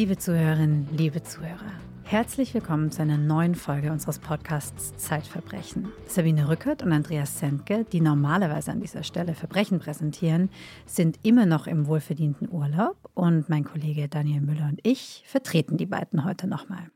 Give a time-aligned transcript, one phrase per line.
[0.00, 1.74] Liebe Zuhörerinnen, liebe Zuhörer,
[2.04, 5.92] herzlich willkommen zu einer neuen Folge unseres Podcasts Zeitverbrechen.
[6.06, 10.48] Sabine Rückert und Andreas Sendke, die normalerweise an dieser Stelle Verbrechen präsentieren,
[10.86, 15.84] sind immer noch im wohlverdienten Urlaub und mein Kollege Daniel Müller und ich vertreten die
[15.84, 16.90] beiden heute nochmal.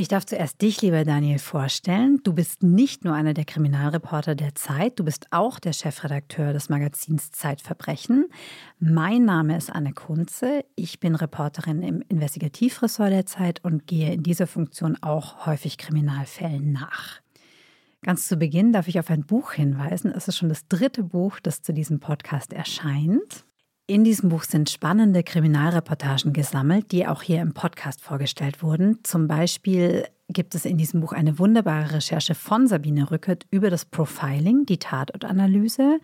[0.00, 2.20] Ich darf zuerst dich, lieber Daniel, vorstellen.
[2.24, 6.70] Du bist nicht nur einer der Kriminalreporter der Zeit, du bist auch der Chefredakteur des
[6.70, 8.24] Magazins Zeitverbrechen.
[8.78, 10.64] Mein Name ist Anne Kunze.
[10.74, 16.72] Ich bin Reporterin im Investigativressort der Zeit und gehe in dieser Funktion auch häufig Kriminalfällen
[16.72, 17.20] nach.
[18.00, 20.10] Ganz zu Beginn darf ich auf ein Buch hinweisen.
[20.10, 23.44] Es ist schon das dritte Buch, das zu diesem Podcast erscheint.
[23.90, 29.00] In diesem Buch sind spannende Kriminalreportagen gesammelt, die auch hier im Podcast vorgestellt wurden.
[29.02, 33.84] Zum Beispiel gibt es in diesem Buch eine wunderbare Recherche von Sabine Rückert über das
[33.84, 35.98] Profiling, die Tatortanalyse.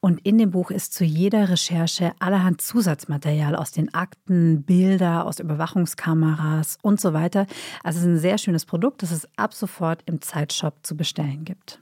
[0.00, 5.38] Und in dem Buch ist zu jeder Recherche allerhand Zusatzmaterial aus den Akten, Bilder aus
[5.38, 7.46] Überwachungskameras und so weiter.
[7.84, 11.44] Also es ist ein sehr schönes Produkt, das es ab sofort im Zeitshop zu bestellen
[11.44, 11.80] gibt.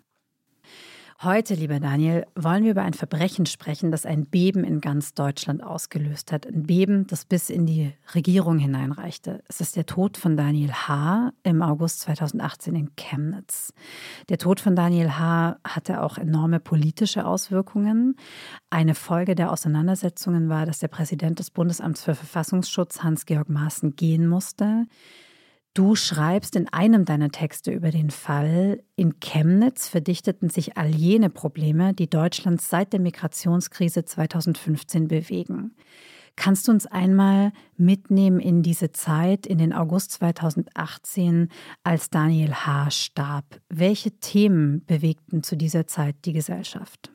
[1.20, 5.64] Heute, lieber Daniel, wollen wir über ein Verbrechen sprechen, das ein Beben in ganz Deutschland
[5.64, 6.46] ausgelöst hat.
[6.46, 9.42] Ein Beben, das bis in die Regierung hineinreichte.
[9.48, 11.32] Es ist der Tod von Daniel H.
[11.42, 13.72] im August 2018 in Chemnitz.
[14.28, 15.56] Der Tod von Daniel H.
[15.64, 18.14] hatte auch enorme politische Auswirkungen.
[18.70, 24.28] Eine Folge der Auseinandersetzungen war, dass der Präsident des Bundesamts für Verfassungsschutz, Hans-Georg Maaßen, gehen
[24.28, 24.86] musste.
[25.78, 31.30] Du schreibst in einem deiner Texte über den Fall, in Chemnitz verdichteten sich all jene
[31.30, 35.76] Probleme, die Deutschland seit der Migrationskrise 2015 bewegen.
[36.34, 41.48] Kannst du uns einmal mitnehmen in diese Zeit, in den August 2018,
[41.84, 42.90] als Daniel H.
[42.90, 43.60] starb?
[43.68, 47.12] Welche Themen bewegten zu dieser Zeit die Gesellschaft?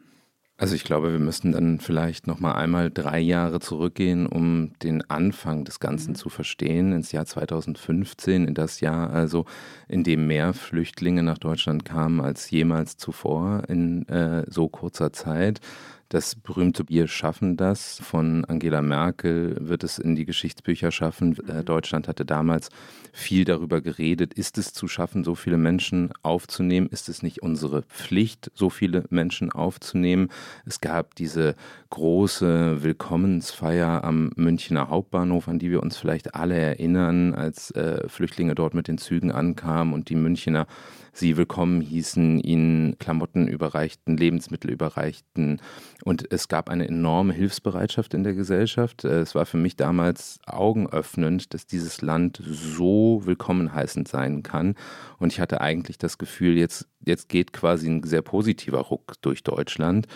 [0.56, 5.10] Also ich glaube, wir müssen dann vielleicht noch mal einmal drei Jahre zurückgehen, um den
[5.10, 6.16] Anfang des Ganzen mhm.
[6.16, 9.46] zu verstehen, ins Jahr 2015, in das Jahr also,
[9.88, 15.60] in dem mehr Flüchtlinge nach Deutschland kamen als jemals zuvor in äh, so kurzer Zeit.
[16.14, 21.36] Das berühmte Wir schaffen das von Angela Merkel wird es in die Geschichtsbücher schaffen.
[21.48, 21.66] Äh, mhm.
[21.66, 22.70] Deutschland hatte damals
[23.12, 26.86] viel darüber geredet, ist es zu schaffen, so viele Menschen aufzunehmen?
[26.86, 30.30] Ist es nicht unsere Pflicht, so viele Menschen aufzunehmen?
[30.68, 31.56] Es gab diese
[31.90, 38.54] große Willkommensfeier am Münchner Hauptbahnhof, an die wir uns vielleicht alle erinnern, als äh, Flüchtlinge
[38.54, 40.68] dort mit den Zügen ankamen und die Münchner
[41.14, 45.62] sie willkommen hießen, ihnen Klamotten überreichten, Lebensmittel überreichten.
[46.04, 49.06] Und es gab eine enorme Hilfsbereitschaft in der Gesellschaft.
[49.06, 54.76] Es war für mich damals augenöffnend, dass dieses Land so willkommen heißend sein kann.
[55.18, 59.44] Und ich hatte eigentlich das Gefühl, jetzt, jetzt geht quasi ein sehr positiver Ruck durch
[59.44, 60.08] Deutschland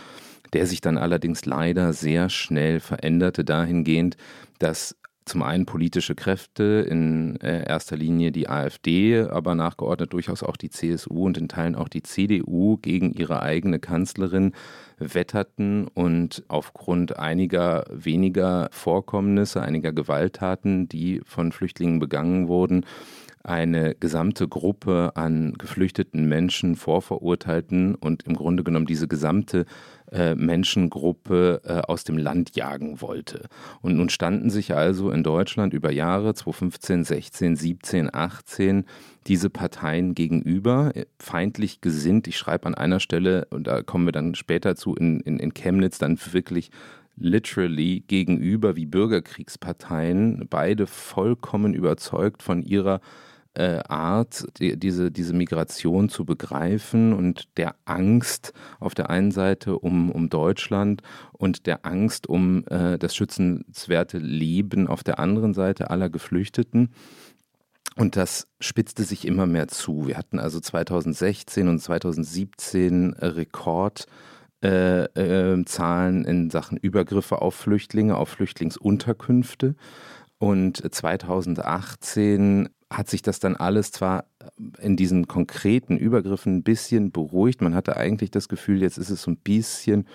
[0.53, 4.18] der sich dann allerdings leider sehr schnell veränderte dahingehend,
[4.59, 4.96] dass
[5.28, 10.70] zum einen politische Kräfte, in äh, erster Linie die AfD, aber nachgeordnet durchaus auch die
[10.70, 14.54] CSU und in Teilen auch die CDU gegen ihre eigene Kanzlerin
[14.98, 22.86] wetterten und aufgrund einiger weniger Vorkommnisse, einiger Gewalttaten, die von Flüchtlingen begangen wurden,
[23.47, 29.66] eine gesamte Gruppe an geflüchteten Menschen vorverurteilten und im Grunde genommen diese gesamte
[30.12, 33.47] äh, Menschengruppe äh, aus dem Land jagen wollte.
[33.81, 38.85] Und nun standen sich also in Deutschland über Jahre 2015, 16, 17, 18
[39.28, 42.28] diese Parteien gegenüber, äh, feindlich gesinnt.
[42.28, 45.53] Ich schreibe an einer Stelle, und da kommen wir dann später zu, in, in, in
[45.53, 46.69] Chemnitz dann wirklich
[47.18, 53.02] literally gegenüber wie Bürgerkriegsparteien, beide vollkommen überzeugt von ihrer
[53.57, 59.79] äh, Art, die, diese, diese Migration zu begreifen und der Angst auf der einen Seite
[59.79, 61.01] um, um Deutschland
[61.34, 66.90] und der Angst um äh, das schützenswerte Leben auf der anderen Seite aller Geflüchteten.
[67.96, 70.08] Und das spitzte sich immer mehr zu.
[70.08, 74.05] Wir hatten also 2016 und 2017 Rekordzahlen
[74.61, 79.76] äh, äh, in Sachen Übergriffe auf Flüchtlinge, auf Flüchtlingsunterkünfte.
[80.37, 84.25] Und 2018 hat sich das dann alles zwar
[84.79, 87.61] in diesen konkreten Übergriffen ein bisschen beruhigt.
[87.61, 90.07] Man hatte eigentlich das Gefühl, jetzt ist es so ein bisschen,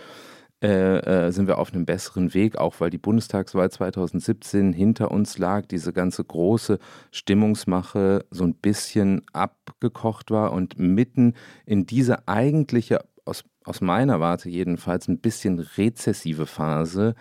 [0.63, 5.37] äh, äh, sind wir auf einem besseren Weg, auch weil die Bundestagswahl 2017 hinter uns
[5.37, 6.79] lag, diese ganze große
[7.11, 11.35] Stimmungsmache so ein bisschen abgekocht war und mitten
[11.67, 17.17] in diese eigentliche, aus, aus meiner Warte jedenfalls, ein bisschen rezessive Phase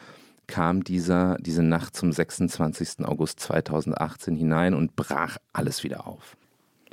[0.52, 3.06] kam dieser, diese Nacht zum 26.
[3.06, 6.38] August 2018 hinein und brach alles wieder auf.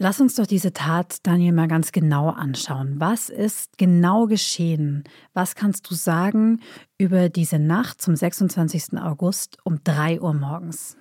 [0.00, 2.94] Lass uns doch diese Tat, Daniel, mal ganz genau anschauen.
[2.98, 5.02] Was ist genau geschehen?
[5.34, 6.60] Was kannst du sagen
[6.98, 8.96] über diese Nacht zum 26.
[8.98, 10.96] August um 3 Uhr morgens?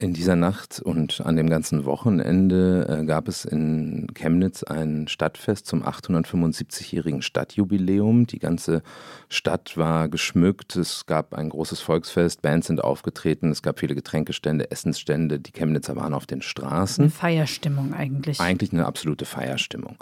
[0.00, 5.66] In dieser Nacht und an dem ganzen Wochenende äh, gab es in Chemnitz ein Stadtfest
[5.66, 8.28] zum 875-jährigen Stadtjubiläum.
[8.28, 8.82] Die ganze
[9.28, 10.76] Stadt war geschmückt.
[10.76, 15.40] Es gab ein großes Volksfest, Bands sind aufgetreten, es gab viele Getränkestände, Essensstände.
[15.40, 17.02] Die Chemnitzer waren auf den Straßen.
[17.02, 18.38] Eine Feierstimmung eigentlich.
[18.38, 19.96] Eigentlich eine absolute Feierstimmung.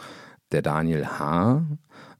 [0.52, 1.64] Der Daniel H.,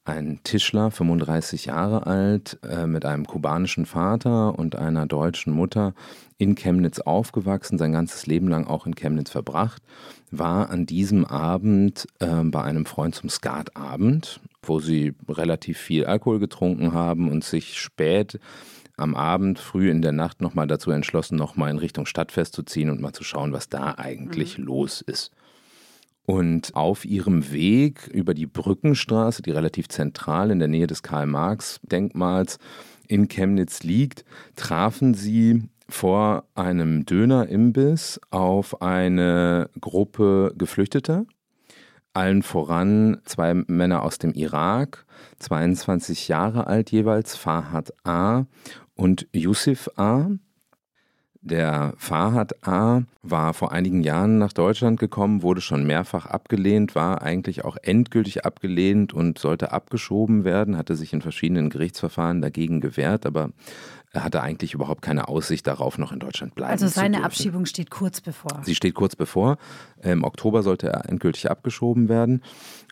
[0.07, 5.95] ein Tischler, 35 Jahre alt, äh, mit einem kubanischen Vater und einer deutschen Mutter,
[6.39, 9.83] in Chemnitz aufgewachsen, sein ganzes Leben lang auch in Chemnitz verbracht,
[10.31, 16.39] war an diesem Abend äh, bei einem Freund zum Skatabend, wo sie relativ viel Alkohol
[16.39, 18.39] getrunken haben und sich spät
[18.97, 22.91] am Abend, früh in der Nacht nochmal dazu entschlossen, nochmal in Richtung Stadtfest zu ziehen
[22.91, 24.65] und mal zu schauen, was da eigentlich mhm.
[24.65, 25.33] los ist.
[26.27, 32.59] Und auf ihrem Weg über die Brückenstraße, die relativ zentral in der Nähe des Karl-Marx-Denkmals
[33.07, 34.25] in Chemnitz liegt,
[34.57, 41.27] trafen sie vor einem Dönerimbiss auf eine Gruppe Geflüchteter.
[42.13, 45.07] Allen voran zwei Männer aus dem Irak,
[45.39, 48.47] 22 Jahre alt jeweils, Fahad A.
[48.95, 50.31] und Yusuf A.
[51.47, 53.03] Der Fahad A.
[53.23, 58.45] war vor einigen Jahren nach Deutschland gekommen, wurde schon mehrfach abgelehnt, war eigentlich auch endgültig
[58.45, 63.51] abgelehnt und sollte abgeschoben werden, hatte sich in verschiedenen Gerichtsverfahren dagegen gewehrt, aber
[64.13, 67.23] er hatte eigentlich überhaupt keine Aussicht darauf, noch in Deutschland bleiben also zu Also seine
[67.23, 68.63] Abschiebung steht kurz bevor.
[68.65, 69.59] Sie steht kurz bevor.
[70.03, 72.43] Im Oktober sollte er endgültig abgeschoben werden.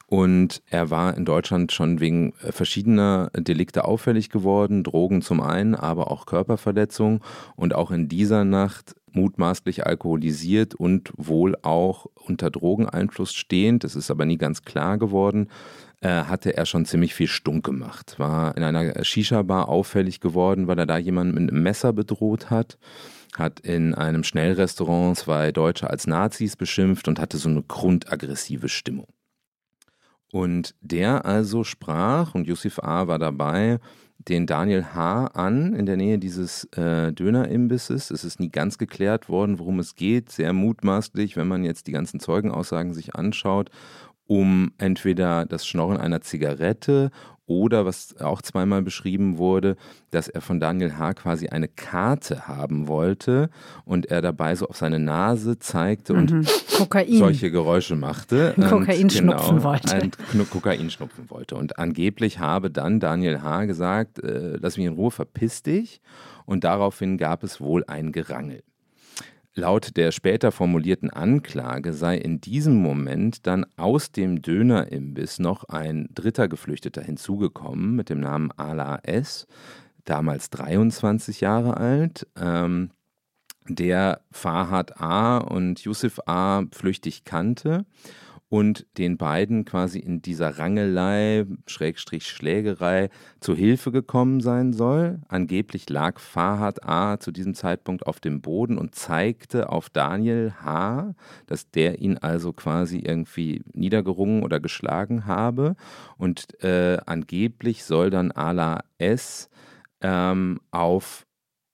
[0.07, 5.75] Und er war in Deutschland schon wegen äh, verschiedener Delikte auffällig geworden, Drogen zum einen,
[5.75, 7.23] aber auch Körperverletzung.
[7.57, 13.85] Und auch in dieser Nacht mutmaßlich alkoholisiert und wohl auch unter Drogeneinfluss stehend.
[13.85, 15.49] Das ist aber nie ganz klar geworden.
[16.01, 18.17] Äh, hatte er schon ziemlich viel Stunk gemacht.
[18.19, 22.79] War in einer Shisha-Bar auffällig geworden, weil er da jemanden mit einem Messer bedroht hat.
[23.37, 29.07] Hat in einem Schnellrestaurant zwei Deutsche als Nazis beschimpft und hatte so eine grundaggressive Stimmung.
[30.35, 33.07] Und der also sprach, und Yusuf A.
[33.07, 33.79] war dabei,
[34.19, 35.27] den Daniel H.
[35.29, 38.11] an in der Nähe dieses äh, Dönerimbisses.
[38.11, 40.33] Es ist nie ganz geklärt worden, worum es geht.
[40.33, 43.71] Sehr mutmaßlich, wenn man jetzt die ganzen Zeugenaussagen sich anschaut
[44.27, 47.11] um entweder das Schnorren einer Zigarette
[47.47, 49.77] oder, was auch zweimal beschrieben wurde,
[50.11, 51.15] dass er von Daniel H.
[51.15, 53.51] quasi eine Karte haben wollte
[53.85, 56.47] und er dabei so auf seine Nase zeigte und mhm.
[57.09, 58.55] solche Geräusche machte.
[58.69, 59.95] Kokain schnupfen genau, wollte.
[59.95, 61.57] Ein Kokain schnupfen wollte.
[61.57, 63.67] Und angeblich habe dann Daniel H.
[63.67, 66.01] gesagt, äh, lass mich in Ruhe, verpiss dich.
[66.47, 68.63] Und daraufhin gab es wohl ein Gerangel.
[69.57, 76.09] Laut der später formulierten Anklage sei in diesem Moment dann aus dem Dönerimbiss noch ein
[76.13, 79.47] dritter Geflüchteter hinzugekommen mit dem Namen Ala S.,
[80.05, 82.91] damals 23 Jahre alt, ähm,
[83.69, 85.39] der Fahad A.
[85.39, 86.65] und Yusuf A.
[86.73, 87.87] flüchtig kannte
[88.55, 93.11] und den beiden quasi in dieser Rangelei, Schrägstrich Schlägerei,
[93.41, 95.19] zu Hilfe gekommen sein soll.
[95.27, 97.19] Angeblich lag Fahad A.
[97.19, 102.53] zu diesem Zeitpunkt auf dem Boden und zeigte auf Daniel H., dass der ihn also
[102.53, 105.75] quasi irgendwie niedergerungen oder geschlagen habe.
[106.17, 109.51] Und äh, angeblich soll dann Ala S.
[110.01, 111.27] Ähm, auf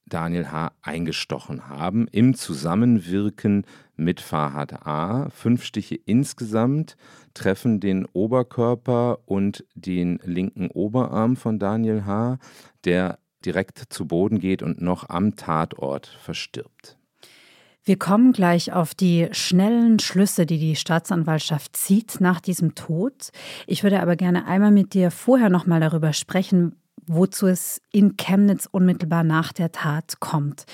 [0.06, 0.72] Daniel H.
[0.82, 3.64] eingestochen haben im Zusammenwirken
[4.00, 5.28] mit Fahad A.
[5.30, 6.96] Fünf Stiche insgesamt
[7.34, 12.38] treffen den Oberkörper und den linken Oberarm von Daniel H.,
[12.84, 16.96] der direkt zu Boden geht und noch am Tatort verstirbt.
[17.82, 23.30] Wir kommen gleich auf die schnellen Schlüsse, die die Staatsanwaltschaft zieht nach diesem Tod.
[23.66, 26.76] Ich würde aber gerne einmal mit dir vorher noch mal darüber sprechen,
[27.06, 30.66] wozu es in Chemnitz unmittelbar nach der Tat kommt.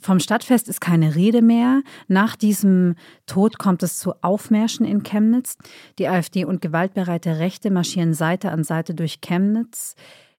[0.00, 1.82] Vom Stadtfest ist keine Rede mehr.
[2.08, 2.94] Nach diesem
[3.26, 5.58] Tod kommt es zu Aufmärschen in Chemnitz.
[5.98, 9.94] Die AfD und gewaltbereite Rechte marschieren Seite an Seite durch Chemnitz.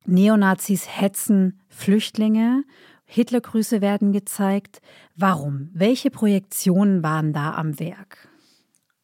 [0.06, 2.63] Neonazis hetzen Flüchtlinge.
[3.06, 4.82] Hitlergrüße werden gezeigt.
[5.15, 5.70] Warum?
[5.74, 8.30] Welche Projektionen waren da am Werk?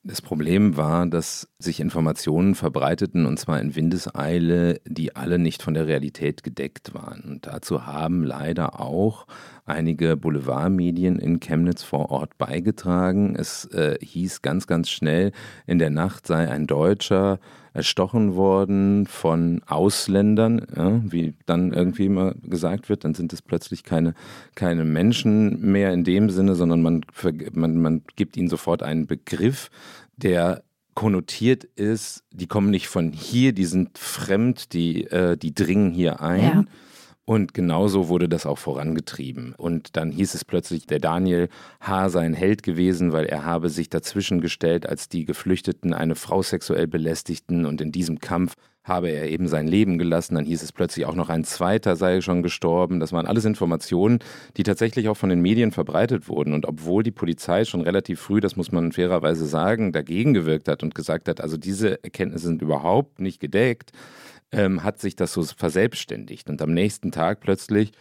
[0.08, 5.74] Das Problem war, dass sich Informationen verbreiteten, und zwar in Windeseile, die alle nicht von
[5.74, 7.24] der Realität gedeckt waren.
[7.24, 9.28] Und dazu haben leider auch
[9.66, 13.36] einige Boulevardmedien in Chemnitz vor Ort beigetragen.
[13.36, 15.34] Es äh, hieß ganz, ganz schnell,
[15.66, 17.40] in der Nacht sei ein Deutscher
[17.78, 23.84] erstochen worden von Ausländern, ja, wie dann irgendwie immer gesagt wird, dann sind es plötzlich
[23.84, 24.16] keine,
[24.56, 27.06] keine Menschen mehr in dem Sinne, sondern man,
[27.54, 29.70] man, man gibt ihnen sofort einen Begriff,
[30.18, 30.64] der
[30.96, 36.22] konnotiert ist, die kommen nicht von hier, die sind fremd, die, äh, die dringen hier
[36.22, 36.42] ein.
[36.42, 36.64] Ja.
[37.30, 39.54] Und genauso wurde das auch vorangetrieben.
[39.58, 41.50] Und dann hieß es plötzlich, der Daniel
[41.82, 42.08] H.
[42.08, 46.42] sei ein Held gewesen, weil er habe sich dazwischen gestellt, als die Geflüchteten eine Frau
[46.42, 47.66] sexuell belästigten.
[47.66, 48.54] Und in diesem Kampf
[48.86, 50.36] habe er eben sein Leben gelassen.
[50.36, 53.02] Dann hieß es plötzlich auch noch ein zweiter sei schon gestorben.
[53.02, 54.20] Das waren alles Informationen,
[54.56, 56.54] die tatsächlich auch von den Medien verbreitet wurden.
[56.54, 60.82] Und obwohl die Polizei schon relativ früh, das muss man fairerweise sagen, dagegen gewirkt hat
[60.82, 63.92] und gesagt hat, also diese Erkenntnisse sind überhaupt nicht gedeckt,
[64.52, 66.50] ähm, hat sich das so verselbstständigt.
[66.50, 67.92] Und am nächsten Tag plötzlich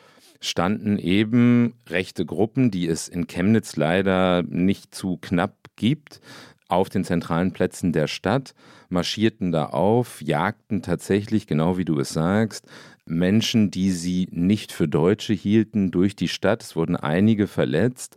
[0.40, 6.20] standen eben rechte Gruppen, die es in Chemnitz leider nicht zu knapp gibt,
[6.68, 8.54] auf den zentralen Plätzen der Stadt,
[8.88, 12.66] marschierten da auf, jagten tatsächlich, genau wie du es sagst,
[13.04, 16.62] Menschen, die sie nicht für Deutsche hielten, durch die Stadt.
[16.62, 18.16] Es wurden einige verletzt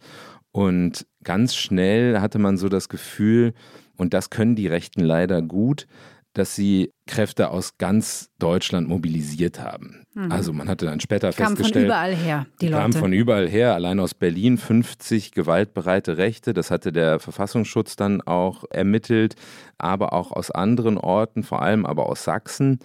[0.52, 3.54] und ganz schnell hatte man so das Gefühl,
[3.98, 5.86] und das können die Rechten leider gut,
[6.34, 10.04] dass sie Kräfte aus ganz Deutschland mobilisiert haben.
[10.14, 10.32] Mhm.
[10.32, 12.82] Also man hatte dann später kamen festgestellt, von überall her, die Leute.
[12.82, 18.22] kamen von überall her, allein aus Berlin 50 gewaltbereite Rechte, das hatte der Verfassungsschutz dann
[18.22, 19.36] auch ermittelt,
[19.78, 22.80] aber auch aus anderen Orten, vor allem aber aus Sachsen,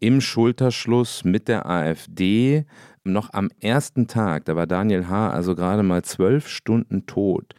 [0.00, 2.64] im Schulterschluss mit der AfD.
[3.04, 5.30] Noch am ersten Tag, da war Daniel H.
[5.30, 7.54] also gerade mal zwölf Stunden tot,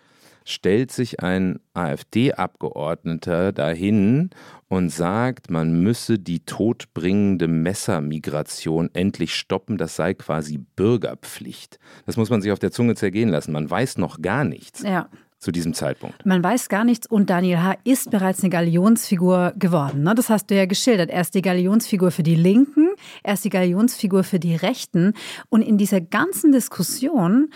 [0.51, 4.29] stellt sich ein AfD-Abgeordneter dahin
[4.67, 11.79] und sagt, man müsse die todbringende Messermigration endlich stoppen, das sei quasi Bürgerpflicht.
[12.05, 13.51] Das muss man sich auf der Zunge zergehen lassen.
[13.51, 14.83] Man weiß noch gar nichts.
[14.83, 15.09] Ja
[15.41, 16.23] zu diesem Zeitpunkt.
[16.23, 17.75] Man weiß gar nichts und Daniel H.
[17.83, 20.03] ist bereits eine Galionsfigur geworden.
[20.03, 20.13] Ne?
[20.13, 21.09] Das hast du ja geschildert.
[21.09, 22.89] Er ist die Galionsfigur für die Linken,
[23.23, 25.13] er ist die Galionsfigur für die Rechten.
[25.49, 27.49] Und in dieser ganzen Diskussion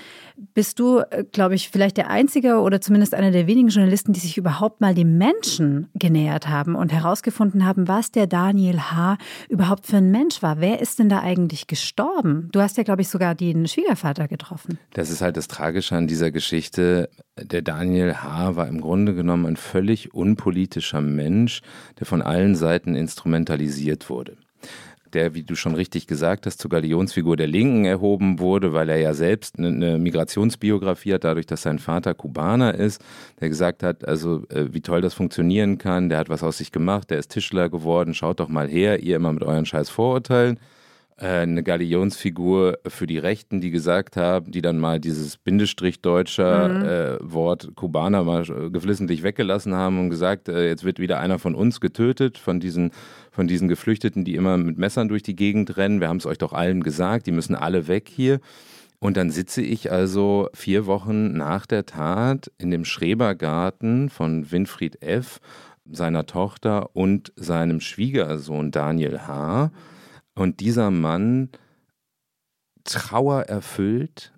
[0.54, 4.20] bist du, äh, glaube ich, vielleicht der einzige oder zumindest einer der wenigen Journalisten, die
[4.20, 9.18] sich überhaupt mal dem Menschen genähert haben und herausgefunden haben, was der Daniel H.
[9.50, 10.60] überhaupt für ein Mensch war.
[10.60, 12.50] Wer ist denn da eigentlich gestorben?
[12.52, 14.80] Du hast ja, glaube ich, sogar den Schwiegervater getroffen.
[14.94, 17.10] Das ist halt das Tragische an dieser Geschichte.
[17.42, 18.56] Der Daniel H.
[18.56, 21.62] war im Grunde genommen ein völlig unpolitischer Mensch,
[22.00, 24.38] der von allen Seiten instrumentalisiert wurde
[25.16, 28.98] der, wie du schon richtig gesagt hast, zur Galionsfigur der Linken erhoben wurde, weil er
[28.98, 33.04] ja selbst eine Migrationsbiografie hat, dadurch, dass sein Vater Kubaner ist,
[33.40, 36.72] der gesagt hat, also äh, wie toll das funktionieren kann, der hat was aus sich
[36.72, 40.60] gemacht, der ist Tischler geworden, schaut doch mal her, ihr immer mit euren scheiß Vorurteilen.
[41.18, 46.84] Äh, eine Galionsfigur für die Rechten, die gesagt haben, die dann mal dieses Bindestrich-deutscher mhm.
[46.84, 51.56] äh, Wort Kubaner mal geflissentlich weggelassen haben und gesagt, äh, jetzt wird wieder einer von
[51.56, 52.92] uns getötet, von diesen,
[53.36, 56.00] von diesen Geflüchteten, die immer mit Messern durch die Gegend rennen.
[56.00, 58.40] Wir haben es euch doch allen gesagt, die müssen alle weg hier.
[59.00, 65.02] Und dann sitze ich also vier Wochen nach der Tat in dem Schrebergarten von Winfried
[65.02, 65.42] F.,
[65.92, 69.72] seiner Tochter und seinem Schwiegersohn Daniel H.,
[70.38, 71.50] und dieser Mann
[72.84, 74.34] trauererfüllt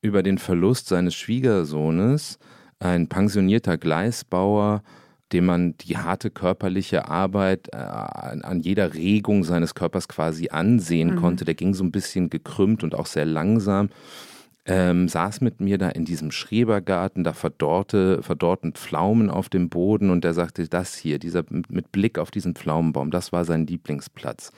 [0.00, 2.38] über den Verlust seines Schwiegersohnes,
[2.78, 4.82] ein pensionierter Gleisbauer,
[5.32, 11.16] dem man die harte körperliche Arbeit äh, an jeder Regung seines Körpers quasi ansehen mhm.
[11.16, 11.44] konnte.
[11.44, 13.88] Der ging so ein bisschen gekrümmt und auch sehr langsam.
[14.68, 20.10] Ähm, saß mit mir da in diesem Schrebergarten, da verdorrte, verdorrten Pflaumen auf dem Boden
[20.10, 24.50] und der sagte, das hier, dieser mit Blick auf diesen Pflaumenbaum, das war sein Lieblingsplatz.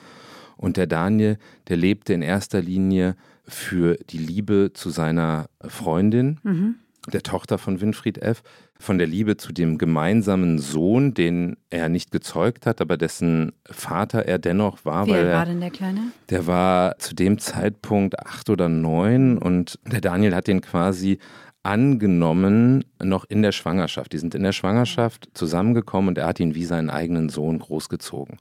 [0.57, 6.77] Und der Daniel, der lebte in erster Linie für die Liebe zu seiner Freundin, mhm.
[7.11, 8.43] Der Tochter von Winfried F.,
[8.79, 14.27] von der Liebe zu dem gemeinsamen Sohn, den er nicht gezeugt hat, aber dessen Vater
[14.27, 15.09] er dennoch war.
[15.09, 16.01] Alt war denn der Kleine?
[16.31, 21.19] Der war zu dem Zeitpunkt acht oder neun und der Daniel hat den quasi
[21.63, 24.13] angenommen, noch in der Schwangerschaft.
[24.13, 28.39] Die sind in der Schwangerschaft zusammengekommen und er hat ihn wie seinen eigenen Sohn großgezogen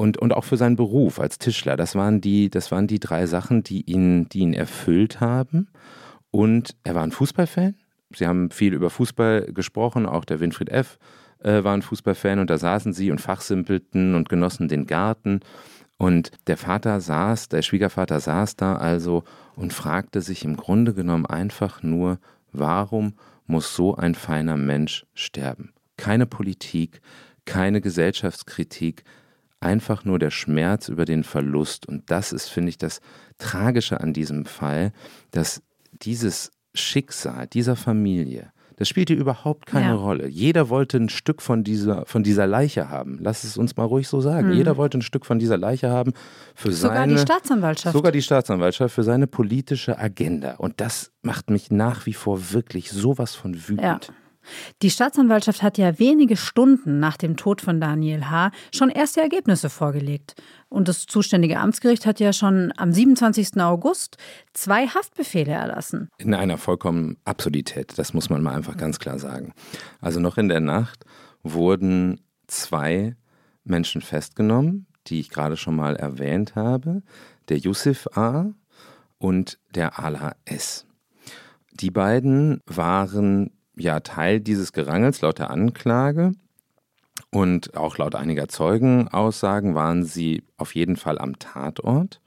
[0.00, 1.76] und, und auch für seinen Beruf als Tischler.
[1.76, 5.68] Das waren die, das waren die drei Sachen, die ihn, die ihn erfüllt haben.
[6.30, 7.74] Und er war ein Fußballfan.
[8.14, 10.98] Sie haben viel über Fußball gesprochen, auch der Winfried F.
[11.38, 15.40] Äh, war ein Fußballfan und da saßen sie und fachsimpelten und genossen den Garten.
[15.96, 19.24] Und der Vater saß, der Schwiegervater saß da also
[19.54, 22.18] und fragte sich im Grunde genommen einfach nur,
[22.52, 23.14] warum
[23.46, 25.72] muss so ein feiner Mensch sterben?
[25.96, 27.00] Keine Politik,
[27.44, 29.04] keine Gesellschaftskritik,
[29.60, 31.86] einfach nur der Schmerz über den Verlust.
[31.86, 33.00] Und das ist, finde ich, das
[33.38, 34.92] Tragische an diesem Fall,
[35.30, 35.62] dass
[35.92, 39.94] dieses Schicksal dieser Familie, das spielte überhaupt keine ja.
[39.94, 40.26] Rolle.
[40.26, 43.18] Jeder wollte ein Stück von dieser, von dieser Leiche haben.
[43.20, 44.48] Lass es uns mal ruhig so sagen.
[44.48, 44.54] Mhm.
[44.54, 46.14] Jeder wollte ein Stück von dieser Leiche haben
[46.54, 47.12] für sogar seine.
[47.12, 47.92] Sogar die Staatsanwaltschaft.
[47.92, 50.54] Sogar die Staatsanwaltschaft für seine politische Agenda.
[50.54, 53.82] Und das macht mich nach wie vor wirklich sowas von wütend.
[53.82, 54.14] Ja.
[54.82, 58.50] Die Staatsanwaltschaft hat ja wenige Stunden nach dem Tod von Daniel H.
[58.74, 60.34] schon erste Ergebnisse vorgelegt.
[60.68, 63.60] Und das zuständige Amtsgericht hat ja schon am 27.
[63.60, 64.16] August
[64.52, 66.08] zwei Haftbefehle erlassen.
[66.18, 69.52] In einer vollkommen Absurdität, das muss man mal einfach ganz klar sagen.
[70.00, 71.04] Also noch in der Nacht
[71.42, 73.16] wurden zwei
[73.64, 77.02] Menschen festgenommen, die ich gerade schon mal erwähnt habe,
[77.48, 78.52] der Yusuf A.
[79.18, 80.86] und der Ala S.
[81.72, 83.50] Die beiden waren
[83.80, 86.32] ja Teil dieses Gerangels laut der Anklage
[87.30, 92.20] und auch laut einiger Zeugenaussagen waren sie auf jeden Fall am Tatort.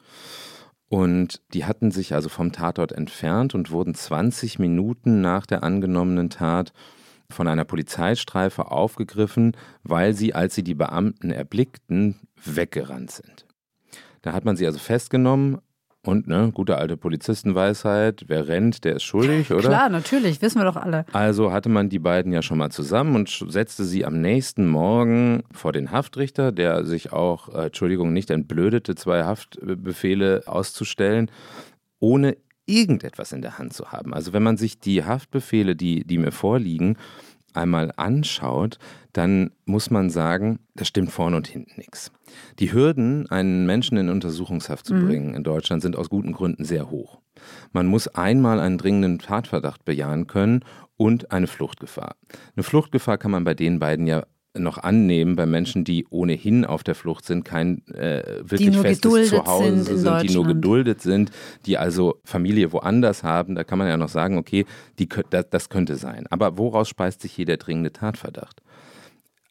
[0.87, 6.29] Und die hatten sich also vom Tatort entfernt und wurden 20 Minuten nach der angenommenen
[6.29, 6.71] Tat
[7.29, 13.47] von einer Polizeistreife aufgegriffen, weil sie, als sie die Beamten erblickten, weggerannt sind.
[14.21, 15.57] Da hat man sie also festgenommen,
[16.05, 19.69] und ne, gute alte Polizistenweisheit, wer rennt, der ist schuldig, oder?
[19.69, 21.05] Klar, natürlich, wissen wir doch alle.
[21.13, 25.43] Also hatte man die beiden ja schon mal zusammen und setzte sie am nächsten Morgen
[25.53, 31.31] vor den Haftrichter, der sich auch, äh, Entschuldigung, nicht entblödete, zwei Haftbefehle auszustellen,
[31.99, 34.13] ohne irgendetwas in der Hand zu haben.
[34.13, 36.97] Also wenn man sich die Haftbefehle, die, die mir vorliegen,
[37.55, 38.77] einmal anschaut,
[39.13, 42.11] dann muss man sagen, da stimmt vorne und hinten nichts.
[42.59, 45.07] Die Hürden, einen Menschen in Untersuchungshaft zu mhm.
[45.07, 47.21] bringen in Deutschland, sind aus guten Gründen sehr hoch.
[47.71, 50.63] Man muss einmal einen dringenden Tatverdacht bejahen können
[50.97, 52.15] und eine Fluchtgefahr.
[52.55, 56.83] Eine Fluchtgefahr kann man bei den beiden ja noch annehmen bei Menschen, die ohnehin auf
[56.83, 61.31] der Flucht sind, kein äh, wirklich festes Zuhause sind, sind die nur geduldet sind,
[61.65, 64.65] die also Familie woanders haben, da kann man ja noch sagen, okay,
[64.99, 66.27] die, das, das könnte sein.
[66.29, 68.61] Aber woraus speist sich hier der dringende Tatverdacht?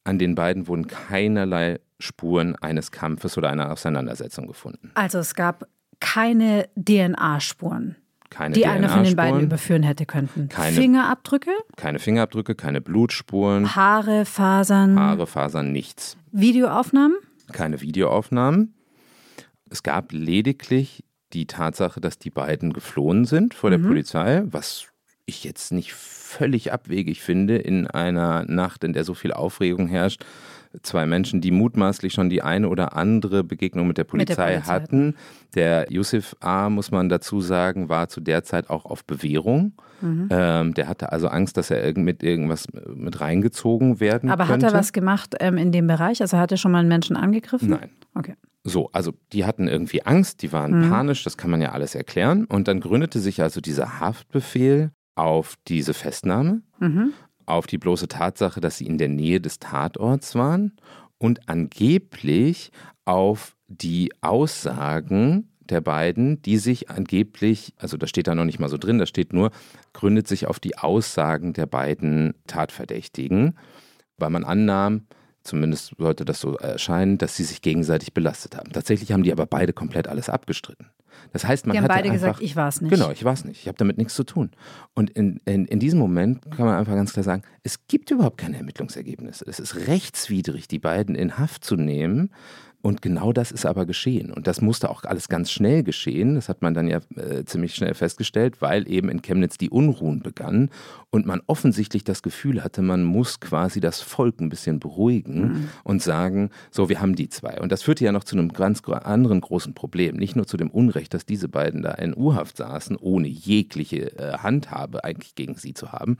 [0.04, 4.90] An den beiden wurden keinerlei Spuren eines Kampfes oder einer Auseinandersetzung gefunden.
[4.94, 5.68] Also es gab
[6.00, 7.96] keine DNA-Spuren
[8.32, 10.48] keine die einer von den beiden überführen hätte könnten.
[10.48, 11.50] Keine, Fingerabdrücke?
[11.76, 13.76] Keine Fingerabdrücke, keine Blutspuren.
[13.76, 14.98] Haare, Fasern.
[14.98, 16.16] Haare, Fasern, nichts.
[16.32, 17.16] Videoaufnahmen?
[17.52, 18.74] Keine Videoaufnahmen.
[19.70, 23.88] Es gab lediglich die Tatsache, dass die beiden geflohen sind vor der mhm.
[23.88, 24.86] Polizei, was
[25.26, 30.24] ich jetzt nicht völlig abwegig finde in einer Nacht, in der so viel Aufregung herrscht
[30.82, 34.44] zwei Menschen, die mutmaßlich schon die eine oder andere Begegnung mit der Polizei, mit der
[34.54, 35.14] Polizei hatten.
[35.54, 39.74] Der Yusuf A., muss man dazu sagen, war zu der Zeit auch auf Bewährung.
[40.00, 40.28] Mhm.
[40.30, 44.66] Ähm, der hatte also Angst, dass er mit irgendwas mit reingezogen werden Aber könnte.
[44.66, 46.20] hat er was gemacht ähm, in dem Bereich?
[46.22, 47.70] Also hat er schon mal einen Menschen angegriffen?
[47.70, 47.90] Nein.
[48.14, 48.34] Okay.
[48.64, 50.90] So, also die hatten irgendwie Angst, die waren mhm.
[50.90, 52.44] panisch, das kann man ja alles erklären.
[52.44, 56.62] Und dann gründete sich also dieser Haftbefehl auf diese Festnahme.
[56.78, 57.12] Mhm
[57.46, 60.72] auf die bloße Tatsache, dass sie in der Nähe des Tatorts waren
[61.18, 62.70] und angeblich
[63.04, 68.68] auf die Aussagen der beiden, die sich angeblich, also da steht da noch nicht mal
[68.68, 69.50] so drin, da steht nur,
[69.92, 73.56] gründet sich auf die Aussagen der beiden Tatverdächtigen,
[74.18, 75.06] weil man annahm,
[75.42, 78.72] zumindest sollte das so erscheinen, dass sie sich gegenseitig belastet haben.
[78.72, 80.90] Tatsächlich haben die aber beide komplett alles abgestritten.
[81.32, 82.90] Das heißt, man Die haben beide einfach, gesagt, ich war es nicht.
[82.90, 83.60] Genau, ich war es nicht.
[83.60, 84.50] Ich habe damit nichts zu tun.
[84.94, 88.38] Und in, in, in diesem Moment kann man einfach ganz klar sagen, es gibt überhaupt
[88.38, 89.44] keine Ermittlungsergebnisse.
[89.46, 92.30] Es ist rechtswidrig, die beiden in Haft zu nehmen,
[92.82, 94.32] und genau das ist aber geschehen.
[94.32, 96.34] Und das musste auch alles ganz schnell geschehen.
[96.34, 100.20] Das hat man dann ja äh, ziemlich schnell festgestellt, weil eben in Chemnitz die Unruhen
[100.20, 100.68] begannen
[101.10, 105.68] und man offensichtlich das Gefühl hatte, man muss quasi das Volk ein bisschen beruhigen mhm.
[105.84, 107.60] und sagen, so, wir haben die zwei.
[107.60, 110.16] Und das führte ja noch zu einem ganz anderen großen Problem.
[110.16, 114.38] Nicht nur zu dem Unrecht, dass diese beiden da in U-Haft saßen, ohne jegliche äh,
[114.38, 116.16] Handhabe eigentlich gegen sie zu haben,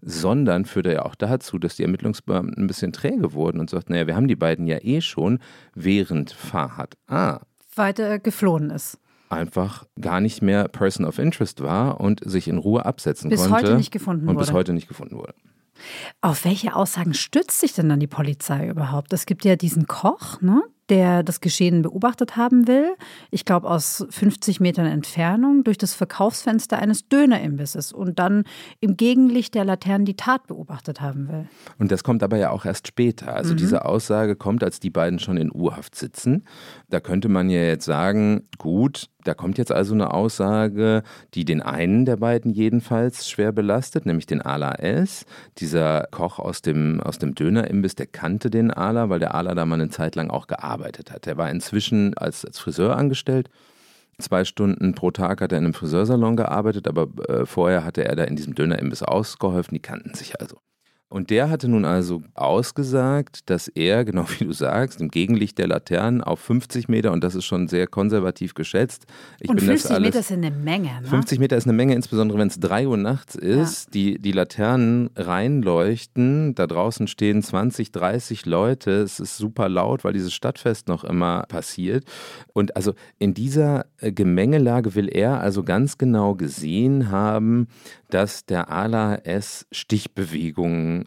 [0.00, 4.06] sondern führte ja auch dazu, dass die Ermittlungsbeamten ein bisschen träge wurden und sagten, naja,
[4.06, 5.38] wir haben die beiden ja eh schon,
[5.98, 7.40] während Fahad A.
[7.74, 8.98] weiter geflohen ist
[9.30, 13.56] einfach gar nicht mehr Person of Interest war und sich in Ruhe absetzen bis konnte.
[13.56, 14.46] Bis heute nicht gefunden und wurde.
[14.46, 15.34] bis heute nicht gefunden wurde.
[16.20, 19.12] Auf welche Aussagen stützt sich denn dann die Polizei überhaupt?
[19.12, 20.62] Es gibt ja diesen Koch, ne?
[20.88, 22.94] Der das Geschehen beobachtet haben will,
[23.30, 28.44] ich glaube aus 50 Metern Entfernung, durch das Verkaufsfenster eines Dönerimbisses und dann
[28.80, 31.48] im Gegenlicht der Laternen die Tat beobachtet haben will.
[31.78, 33.34] Und das kommt aber ja auch erst später.
[33.34, 33.58] Also mhm.
[33.58, 36.44] diese Aussage kommt, als die beiden schon in Urhaft sitzen.
[36.88, 41.02] Da könnte man ja jetzt sagen, gut, da kommt jetzt also eine Aussage,
[41.34, 45.26] die den einen der beiden jedenfalls schwer belastet, nämlich den Ala S.
[45.58, 49.66] Dieser Koch aus dem, aus dem Dönerimbiss, der kannte den Ala, weil der Ala da
[49.66, 51.26] mal eine Zeit lang auch gearbeitet hat.
[51.26, 53.50] Er war inzwischen als, als Friseur angestellt.
[54.18, 58.16] Zwei Stunden pro Tag hat er in einem Friseursalon gearbeitet, aber äh, vorher hatte er
[58.16, 59.74] da in diesem Dönerimbiss ausgeholfen.
[59.74, 60.56] Die kannten sich also.
[61.10, 65.66] Und der hatte nun also ausgesagt, dass er, genau wie du sagst, im Gegenlicht der
[65.66, 69.06] Laternen auf 50 Meter, und das ist schon sehr konservativ geschätzt.
[69.40, 71.00] Ich und 50 alles, Meter ist eine Menge.
[71.00, 71.08] Ne?
[71.08, 73.90] 50 Meter ist eine Menge, insbesondere wenn es 3 Uhr nachts ist, ja.
[73.92, 76.54] die, die Laternen reinleuchten.
[76.54, 78.90] Da draußen stehen 20, 30 Leute.
[78.90, 82.04] Es ist super laut, weil dieses Stadtfest noch immer passiert.
[82.52, 87.68] Und also in dieser äh, Gemengelage will er also ganz genau gesehen haben,
[88.10, 89.66] dass der Ala S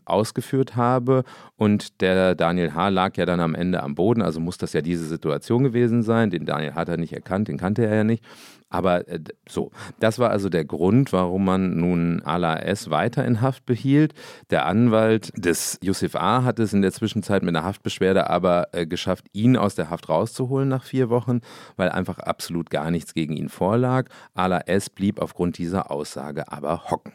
[0.05, 1.23] Ausgeführt habe
[1.57, 2.89] und der Daniel H.
[2.89, 6.29] lag ja dann am Ende am Boden, also muss das ja diese Situation gewesen sein.
[6.29, 8.23] Den Daniel hat er nicht erkannt, den kannte er ja nicht.
[8.71, 12.89] Aber äh, so, das war also der Grund, warum man nun Ala S.
[12.89, 14.13] weiter in Haft behielt.
[14.49, 16.43] Der Anwalt des Yusuf A.
[16.43, 20.09] hat es in der Zwischenzeit mit einer Haftbeschwerde aber äh, geschafft, ihn aus der Haft
[20.09, 21.41] rauszuholen nach vier Wochen,
[21.75, 24.07] weil einfach absolut gar nichts gegen ihn vorlag.
[24.33, 24.89] Ala S.
[24.89, 27.13] blieb aufgrund dieser Aussage aber hocken.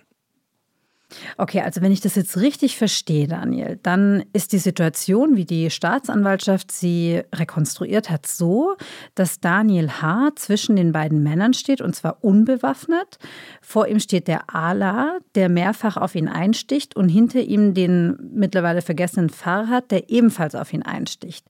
[1.36, 5.70] Okay, also wenn ich das jetzt richtig verstehe, Daniel, dann ist die Situation, wie die
[5.70, 8.76] Staatsanwaltschaft sie rekonstruiert hat, so,
[9.14, 10.30] dass Daniel H.
[10.34, 13.18] zwischen den beiden Männern steht und zwar unbewaffnet.
[13.62, 18.82] Vor ihm steht der Ala, der mehrfach auf ihn einsticht und hinter ihm den mittlerweile
[18.82, 21.46] vergessenen Farhad, der ebenfalls auf ihn einsticht.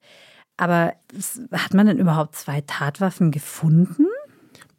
[0.58, 0.94] Aber
[1.52, 4.06] hat man denn überhaupt zwei Tatwaffen gefunden?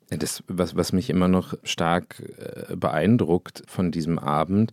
[0.10, 4.72] Das, was, was mich immer noch stark äh, beeindruckt von diesem Abend,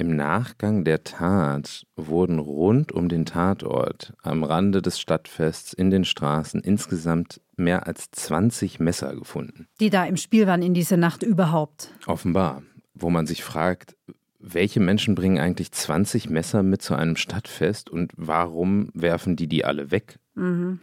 [0.00, 6.06] im Nachgang der Tat wurden rund um den Tatort am Rande des Stadtfests in den
[6.06, 9.68] Straßen insgesamt mehr als 20 Messer gefunden.
[9.78, 11.90] Die da im Spiel waren in dieser Nacht überhaupt.
[12.06, 12.62] Offenbar.
[12.94, 13.94] Wo man sich fragt,
[14.38, 19.66] welche Menschen bringen eigentlich 20 Messer mit zu einem Stadtfest und warum werfen die die
[19.66, 20.18] alle weg?
[20.34, 20.80] Mhm.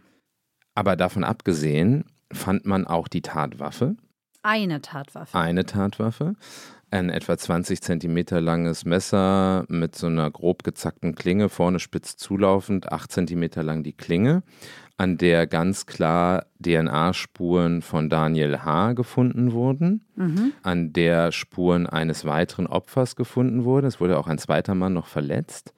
[0.76, 3.96] Aber davon abgesehen, fand man auch die Tatwaffe.
[4.42, 5.36] Eine Tatwaffe.
[5.36, 6.34] Eine Tatwaffe.
[6.90, 12.90] Ein etwa 20 Zentimeter langes Messer mit so einer grob gezackten Klinge, vorne spitz zulaufend,
[12.90, 14.42] 8 Zentimeter lang die Klinge,
[14.96, 18.94] an der ganz klar DNA-Spuren von Daniel H.
[18.94, 20.52] gefunden wurden, mhm.
[20.62, 23.86] an der Spuren eines weiteren Opfers gefunden wurden.
[23.86, 25.74] Es wurde auch ein zweiter Mann noch verletzt.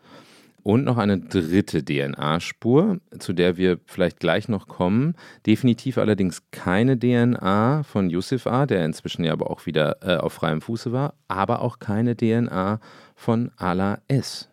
[0.63, 5.15] Und noch eine dritte DNA-Spur, zu der wir vielleicht gleich noch kommen.
[5.47, 10.35] Definitiv allerdings keine DNA von Yusuf A., der inzwischen ja aber auch wieder äh, auf
[10.35, 12.81] freiem Fuße war, aber auch keine DNA
[13.15, 14.51] von Ala S.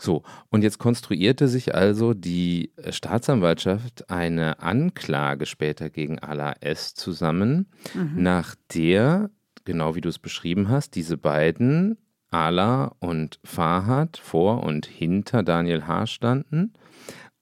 [0.00, 6.94] So, und jetzt konstruierte sich also die Staatsanwaltschaft eine Anklage später gegen Ala S.
[6.94, 8.22] zusammen, mhm.
[8.22, 9.30] nach der,
[9.64, 11.98] genau wie du es beschrieben hast, diese beiden
[12.30, 16.06] Ala und Fahad vor und hinter Daniel H.
[16.06, 16.72] standen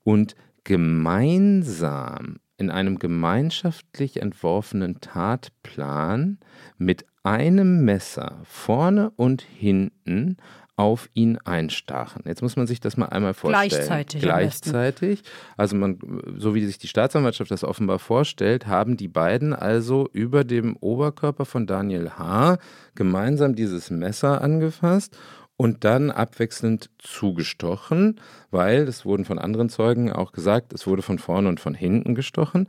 [0.04, 6.38] und gemeinsam in einem gemeinschaftlich entworfenen Tatplan
[6.78, 10.36] mit einem Messer vorne und hinten
[10.76, 12.22] auf ihn einstachen.
[12.26, 13.70] Jetzt muss man sich das mal einmal vorstellen.
[13.70, 14.20] Gleichzeitig.
[14.20, 15.22] Gleichzeitig.
[15.56, 15.98] Also man,
[16.36, 21.46] so wie sich die Staatsanwaltschaft das offenbar vorstellt, haben die beiden also über dem Oberkörper
[21.46, 22.58] von Daniel H.
[22.94, 25.16] gemeinsam dieses Messer angefasst
[25.56, 31.18] und dann abwechselnd zugestochen, weil, das wurden von anderen Zeugen auch gesagt, es wurde von
[31.18, 32.68] vorne und von hinten gestochen.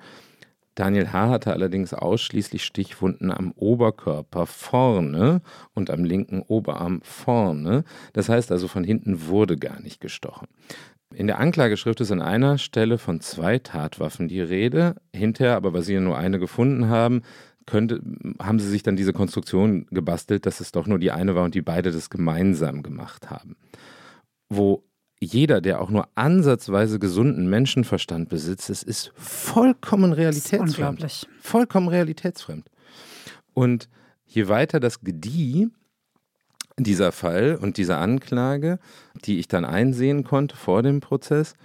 [0.77, 1.29] Daniel H.
[1.29, 5.41] hatte allerdings ausschließlich Stichwunden am Oberkörper vorne
[5.73, 7.83] und am linken Oberarm vorne.
[8.13, 10.47] Das heißt also, von hinten wurde gar nicht gestochen.
[11.15, 14.95] In der Anklageschrift ist an einer Stelle von zwei Tatwaffen die Rede.
[15.15, 17.23] Hinterher, aber weil sie ja nur eine gefunden haben,
[17.65, 17.99] könnte,
[18.39, 21.55] haben sie sich dann diese Konstruktion gebastelt, dass es doch nur die eine war und
[21.55, 23.55] die beide das gemeinsam gemacht haben.
[24.47, 24.83] Wo
[25.19, 30.69] jeder, der auch nur ansatzweise gesunden Menschenverstand besitzt, es ist vollkommen realitätsfremd.
[30.69, 31.27] Ist unglaublich.
[31.41, 32.69] Vollkommen realitätsfremd.
[33.53, 33.89] Und
[34.25, 35.69] je weiter das gedieh,
[36.77, 38.77] dieser Fall und diese Anklage,
[39.25, 41.55] die ich dann einsehen konnte vor dem Prozess,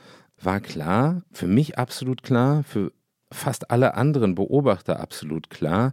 [0.41, 2.93] war klar, für mich absolut klar, für
[3.31, 5.93] fast alle anderen Beobachter absolut klar,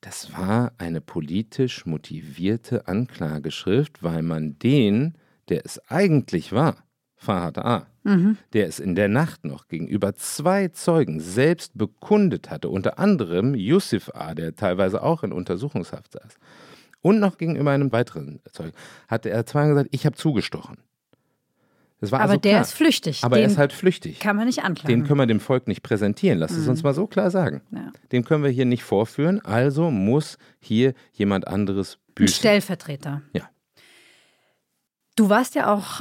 [0.00, 5.14] das war eine politisch motivierte Anklageschrift, weil man den,
[5.48, 6.76] der es eigentlich war,
[7.20, 8.38] Fahad A., mhm.
[8.54, 14.14] der es in der Nacht noch gegenüber zwei Zeugen selbst bekundet hatte, unter anderem Yusuf
[14.14, 16.38] A., der teilweise auch in Untersuchungshaft saß,
[17.02, 18.72] und noch gegenüber einem weiteren Zeugen,
[19.06, 20.78] hatte er zweimal gesagt, ich habe zugestochen.
[22.00, 23.22] aber also der ist flüchtig.
[23.22, 24.18] Aber Den er ist halt flüchtig.
[24.18, 24.88] Kann man nicht anklagen.
[24.88, 26.38] Den können wir dem Volk nicht präsentieren.
[26.38, 26.62] Lass mhm.
[26.62, 27.60] es uns mal so klar sagen.
[27.70, 27.92] Ja.
[28.12, 29.40] Den können wir hier nicht vorführen.
[29.44, 32.32] Also muss hier jemand anderes büßen.
[32.32, 33.20] Ein Stellvertreter.
[33.34, 33.42] Ja.
[35.16, 36.00] Du warst ja auch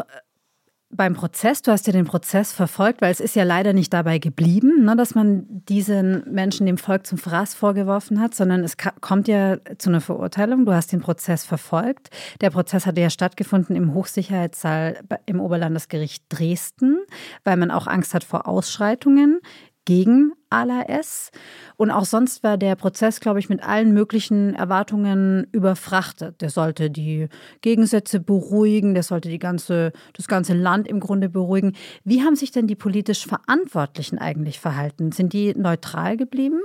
[0.91, 4.17] beim Prozess, du hast ja den Prozess verfolgt, weil es ist ja leider nicht dabei
[4.17, 9.27] geblieben, ne, dass man diesen Menschen dem Volk zum Fraß vorgeworfen hat, sondern es kommt
[9.27, 10.65] ja zu einer Verurteilung.
[10.65, 12.09] Du hast den Prozess verfolgt.
[12.41, 16.97] Der Prozess hatte ja stattgefunden im Hochsicherheitssaal im Oberlandesgericht Dresden,
[17.43, 19.41] weil man auch Angst hat vor Ausschreitungen
[19.89, 21.31] gegen ALAS.
[21.75, 26.41] Und auch sonst war der Prozess, glaube ich, mit allen möglichen Erwartungen überfrachtet.
[26.41, 27.27] Der sollte die
[27.61, 31.73] Gegensätze beruhigen, der sollte die ganze, das ganze Land im Grunde beruhigen.
[32.03, 35.11] Wie haben sich denn die politisch Verantwortlichen eigentlich verhalten?
[35.11, 36.59] Sind die neutral geblieben?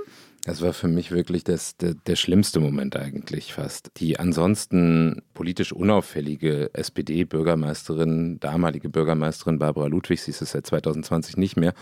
[0.45, 3.89] Das war für mich wirklich das, der, der, schlimmste Moment eigentlich fast.
[3.97, 11.57] Die ansonsten politisch unauffällige SPD-Bürgermeisterin, damalige Bürgermeisterin Barbara Ludwig, sie ist es seit 2020 nicht
[11.57, 11.73] mehr,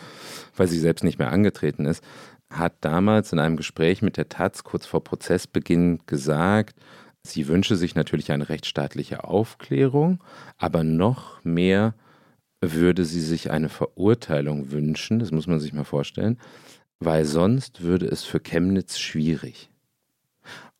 [0.55, 2.01] weil sie selbst nicht mehr angetreten ist,
[2.49, 6.79] hat damals in einem Gespräch mit der Taz kurz vor Prozessbeginn gesagt,
[7.21, 10.23] sie wünsche sich natürlich eine rechtsstaatliche Aufklärung,
[10.57, 11.95] aber noch mehr
[12.61, 16.39] würde sie sich eine Verurteilung wünschen, das muss man sich mal vorstellen,
[16.99, 19.69] weil sonst würde es für Chemnitz schwierig.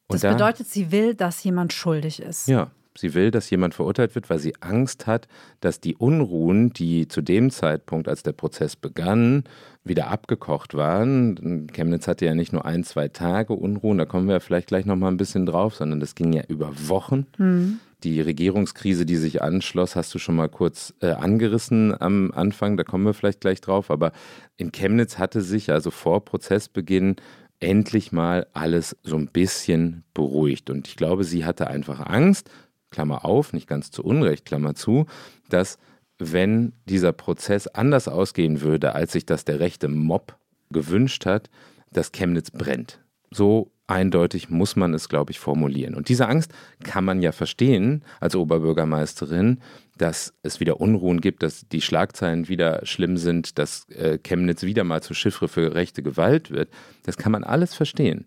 [0.08, 2.48] Und das bedeutet, sie will, dass jemand schuldig ist.
[2.48, 5.28] Ja, sie will, dass jemand verurteilt wird, weil sie Angst hat,
[5.60, 9.44] dass die Unruhen, die zu dem Zeitpunkt, als der Prozess begann,
[9.84, 11.68] wieder abgekocht waren.
[11.72, 14.96] Chemnitz hatte ja nicht nur ein, zwei Tage Unruhen, da kommen wir vielleicht gleich noch
[14.96, 17.26] mal ein bisschen drauf, sondern das ging ja über Wochen.
[17.38, 17.80] Mhm.
[18.04, 22.84] Die Regierungskrise, die sich anschloss, hast du schon mal kurz äh, angerissen am Anfang, da
[22.84, 23.90] kommen wir vielleicht gleich drauf.
[23.90, 24.12] Aber
[24.58, 27.16] in Chemnitz hatte sich also vor Prozessbeginn
[27.60, 30.70] endlich mal alles so ein bisschen beruhigt.
[30.70, 32.50] Und ich glaube, sie hatte einfach Angst,
[32.92, 35.06] Klammer auf, nicht ganz zu Unrecht, Klammer zu,
[35.50, 35.78] dass
[36.20, 40.38] wenn dieser Prozess anders ausgehen würde, als sich das der rechte Mob
[40.72, 41.50] gewünscht hat,
[41.92, 43.00] dass Chemnitz brennt.
[43.32, 45.96] So eindeutig muss man es, glaube ich, formulieren.
[45.96, 49.60] Und diese Angst kann man ja verstehen als Oberbürgermeisterin,
[49.98, 54.84] dass es wieder Unruhen gibt, dass die Schlagzeilen wieder schlimm sind, dass äh, Chemnitz wieder
[54.84, 56.70] mal zur Chiffre für rechte Gewalt wird.
[57.04, 58.26] Das kann man alles verstehen.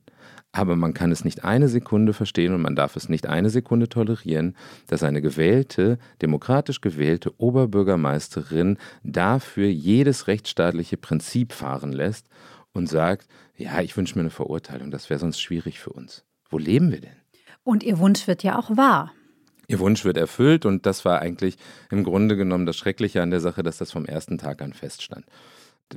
[0.52, 3.90] Aber man kann es nicht eine Sekunde verstehen und man darf es nicht eine Sekunde
[3.90, 12.26] tolerieren, dass eine gewählte, demokratisch gewählte Oberbürgermeisterin dafür jedes rechtsstaatliche Prinzip fahren lässt
[12.76, 16.24] und sagt, ja, ich wünsche mir eine Verurteilung, das wäre sonst schwierig für uns.
[16.50, 17.16] Wo leben wir denn?
[17.64, 19.12] Und Ihr Wunsch wird ja auch wahr.
[19.66, 21.56] Ihr Wunsch wird erfüllt und das war eigentlich
[21.90, 25.24] im Grunde genommen das Schreckliche an der Sache, dass das vom ersten Tag an feststand.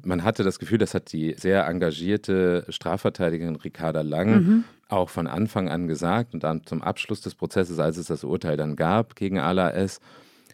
[0.03, 4.63] Man hatte das Gefühl, das hat die sehr engagierte Strafverteidigerin Ricarda Lang mhm.
[4.87, 8.57] auch von Anfang an gesagt und dann zum Abschluss des Prozesses, als es das Urteil
[8.57, 9.99] dann gab gegen Ala S.,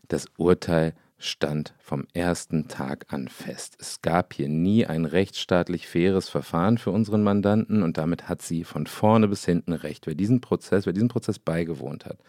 [0.07, 0.93] das Urteil
[1.25, 3.75] stand vom ersten Tag an fest.
[3.79, 8.63] Es gab hier nie ein rechtsstaatlich faires Verfahren für unseren Mandanten und damit hat sie
[8.63, 10.07] von vorne bis hinten recht.
[10.07, 12.19] Wer diesen Prozess, wer diesen Prozess beigewohnt hat,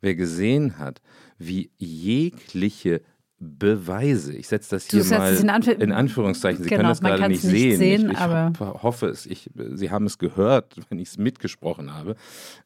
[0.00, 1.02] wer gesehen hat,
[1.38, 3.02] wie jegliche
[3.38, 4.32] Beweise.
[4.34, 6.62] Ich setze das hier mal in, Anf in, Anführungszeichen.
[6.62, 7.78] Sie genau, können das gerade nicht sehen.
[7.78, 8.10] sehen.
[8.10, 9.26] ich, ich hoffe es.
[9.26, 12.14] Ich, Sie haben es gehört, wenn ich es mitgesprochen habe.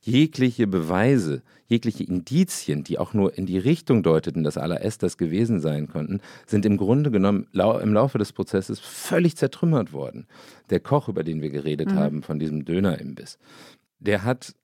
[0.02, 5.60] Jegliche Beweise, jegliche Indizien, die auch nur in die Richtung deuteten, dass Ala-S das gewesen
[5.60, 10.26] sein konnten, sind im Grunde genommen lau im Laufe des Prozesses völlig zertrümmert worden.
[10.70, 11.96] Der Koch, über den wir geredet mhm.
[11.96, 13.38] haben, von diesem Dönerimbiss,
[14.00, 14.54] der hat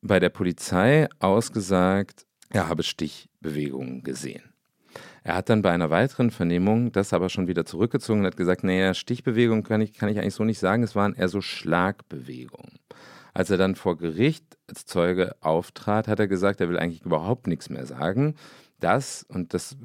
[0.00, 4.49] bei der Polizei ausgesagt, er habe Stichbewegungen gesehen.
[5.22, 8.64] Er hat dann bei einer weiteren Vernehmung das aber schon wieder zurückgezogen und hat gesagt,
[8.64, 12.78] naja, Stichbewegungen kann ich, kann ich eigentlich so nicht sagen, es waren eher so Schlagbewegungen.
[13.34, 17.46] Als er dann vor Gericht als Zeuge auftrat, hat er gesagt, er will eigentlich überhaupt
[17.46, 18.34] nichts mehr sagen.
[18.80, 19.76] Das, und das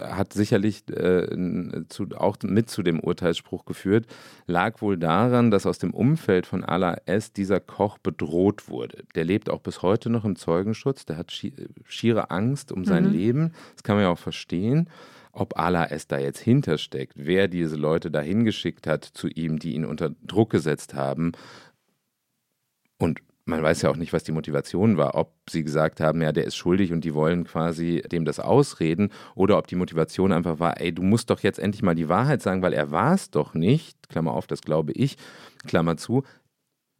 [0.00, 4.06] hat sicherlich äh, zu, auch mit zu dem Urteilsspruch geführt,
[4.46, 7.32] lag wohl daran, dass aus dem Umfeld von Ala S.
[7.32, 9.04] dieser Koch bedroht wurde.
[9.14, 13.12] Der lebt auch bis heute noch im Zeugenschutz, der hat schiere Angst um sein mhm.
[13.12, 13.52] Leben.
[13.74, 14.88] Das kann man ja auch verstehen.
[15.32, 16.08] Ob Ala S.
[16.08, 20.50] da jetzt hintersteckt, wer diese Leute da hingeschickt hat zu ihm, die ihn unter Druck
[20.50, 21.32] gesetzt haben
[22.98, 26.30] und man weiß ja auch nicht, was die Motivation war, ob sie gesagt haben, ja,
[26.32, 30.60] der ist schuldig und die wollen quasi dem das ausreden oder ob die Motivation einfach
[30.60, 33.30] war, ey, du musst doch jetzt endlich mal die Wahrheit sagen, weil er war es
[33.30, 35.16] doch nicht, Klammer auf, das glaube ich,
[35.66, 36.22] Klammer zu,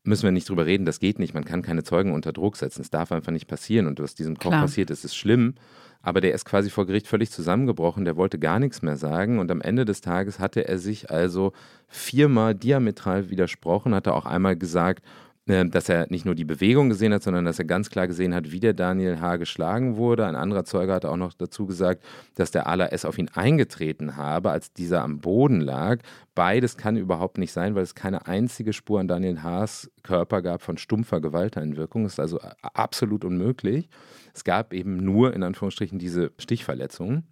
[0.05, 2.81] müssen wir nicht drüber reden, das geht nicht, man kann keine Zeugen unter Druck setzen,
[2.83, 4.63] es darf einfach nicht passieren und was diesem Koch Klar.
[4.63, 5.55] passiert ist, ist schlimm,
[6.03, 9.39] aber der ist quasi vor Gericht völlig zusammengebrochen, der wollte gar nichts mehr sagen.
[9.39, 11.53] Und am Ende des Tages hatte er sich also
[11.87, 15.05] viermal diametral widersprochen, hatte auch einmal gesagt,
[15.47, 18.53] dass er nicht nur die Bewegung gesehen hat, sondern dass er ganz klar gesehen hat,
[18.53, 19.39] wie der Daniel H.
[19.39, 20.25] geschlagen wurde.
[20.25, 22.05] Ein anderer Zeuge hat auch noch dazu gesagt,
[22.37, 23.05] dass der Ala S.
[23.05, 25.99] auf ihn eingetreten habe, als dieser am Boden lag.
[26.37, 30.63] Beides kann überhaupt nicht sein, weil es keine einzige Spur an Daniel H.s Körper gab
[30.63, 32.05] von stumpfer Gewalteinwirkung.
[32.05, 33.89] Das ist also absolut unmöglich.
[34.35, 37.25] Es gab eben nur in Anführungsstrichen diese Stichverletzungen.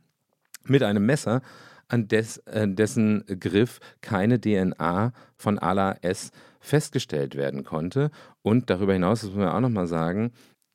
[0.65, 1.43] mit einem Messer,
[1.91, 8.11] an des, äh, dessen Griff keine DNA von Ala S festgestellt werden konnte.
[8.43, 10.33] Und darüber hinaus, das muss man auch nochmal sagen,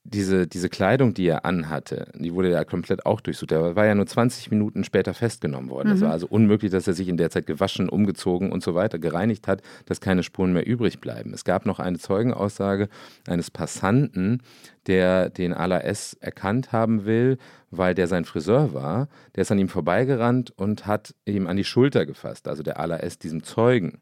[0.08, 3.52] diese, diese Kleidung, die er anhatte, die wurde ja komplett auch durchsucht.
[3.52, 5.92] Er war ja nur 20 Minuten später festgenommen worden.
[5.92, 6.06] Es mhm.
[6.06, 9.48] war also unmöglich, dass er sich in der Zeit gewaschen, umgezogen und so weiter gereinigt
[9.48, 11.34] hat, dass keine Spuren mehr übrig bleiben.
[11.34, 12.88] Es gab noch eine Zeugenaussage
[13.28, 14.44] eines Passanten,
[14.86, 17.40] der den Ala S erkannt haben will,
[17.72, 19.10] weil der sein Friseur war.
[19.36, 22.98] Der ist an ihm vorbeigerannt und hat ihm an die Schulter gefasst, also der Ala
[22.98, 24.00] S diesem Zeugen.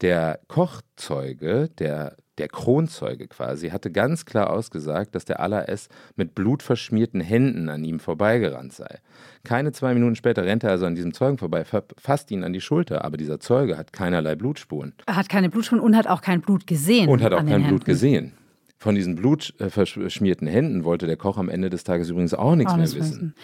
[0.00, 5.88] Der Kochzeuge, der der Kronzeuge quasi, hatte ganz klar ausgesagt, dass der Allah S.
[6.16, 8.98] mit blutverschmierten Händen an ihm vorbeigerannt sei.
[9.44, 12.60] Keine zwei Minuten später rennt er also an diesem Zeugen vorbei, fasst ihn an die
[12.60, 14.94] Schulter, aber dieser Zeuge hat keinerlei Blutspuren.
[15.06, 17.08] Er hat keine Blutspuren und hat auch kein Blut gesehen.
[17.08, 18.32] Und hat auch kein Blut gesehen.
[18.78, 22.76] Von diesen blutverschmierten Händen wollte der Koch am Ende des Tages übrigens auch nichts auch
[22.76, 22.98] mehr wissen.
[22.98, 23.34] wissen.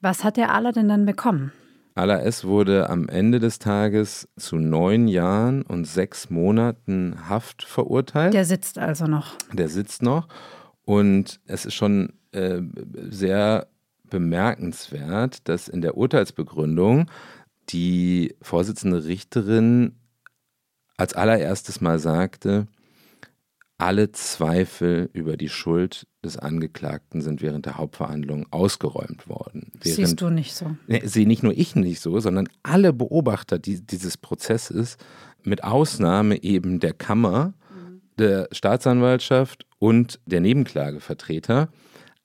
[0.00, 1.52] Was hat der Allah denn dann bekommen?
[1.96, 2.44] Allah S.
[2.44, 8.34] wurde am Ende des Tages zu neun Jahren und sechs Monaten Haft verurteilt.
[8.34, 9.36] Der sitzt also noch.
[9.54, 10.28] Der sitzt noch.
[10.84, 12.60] Und es ist schon äh,
[13.08, 13.68] sehr
[14.10, 17.10] bemerkenswert, dass in der Urteilsbegründung
[17.70, 19.96] die Vorsitzende Richterin
[20.98, 22.66] als allererstes mal sagte,
[23.78, 29.72] alle Zweifel über die Schuld des Angeklagten sind während der Hauptverhandlung ausgeräumt worden.
[29.80, 30.76] Während, Siehst du nicht so?
[30.86, 34.98] Ne, sehe nicht nur ich nicht so, sondern alle Beobachter die, dieses Prozesses,
[35.42, 38.00] mit Ausnahme eben der Kammer, mhm.
[38.18, 41.68] der Staatsanwaltschaft und der Nebenklagevertreter,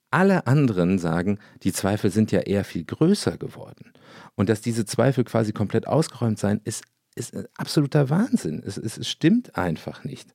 [0.10, 3.94] alle anderen sagen, die Zweifel sind ja eher viel größer geworden.
[4.36, 6.84] Und dass diese Zweifel quasi komplett ausgeräumt seien, ist,
[7.16, 8.62] ist absoluter Wahnsinn.
[8.66, 10.34] Es, es, es stimmt einfach nicht.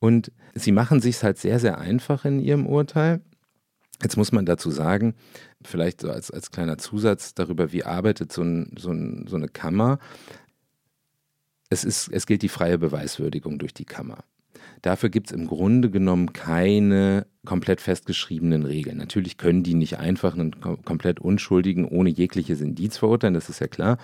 [0.00, 3.20] Und sie machen sich halt sehr, sehr einfach in ihrem Urteil.
[4.02, 5.14] Jetzt muss man dazu sagen,
[5.62, 9.48] vielleicht so als, als kleiner Zusatz darüber, wie arbeitet so, ein, so, ein, so eine
[9.48, 9.98] Kammer.
[11.68, 14.18] Es, ist, es gilt die freie Beweiswürdigung durch die Kammer.
[14.82, 18.98] Dafür gibt es im Grunde genommen keine komplett festgeschriebenen Regeln.
[18.98, 23.68] Natürlich können die nicht einfach einen komplett Unschuldigen ohne jegliches Indiz verurteilen, das ist ja
[23.68, 23.98] klar.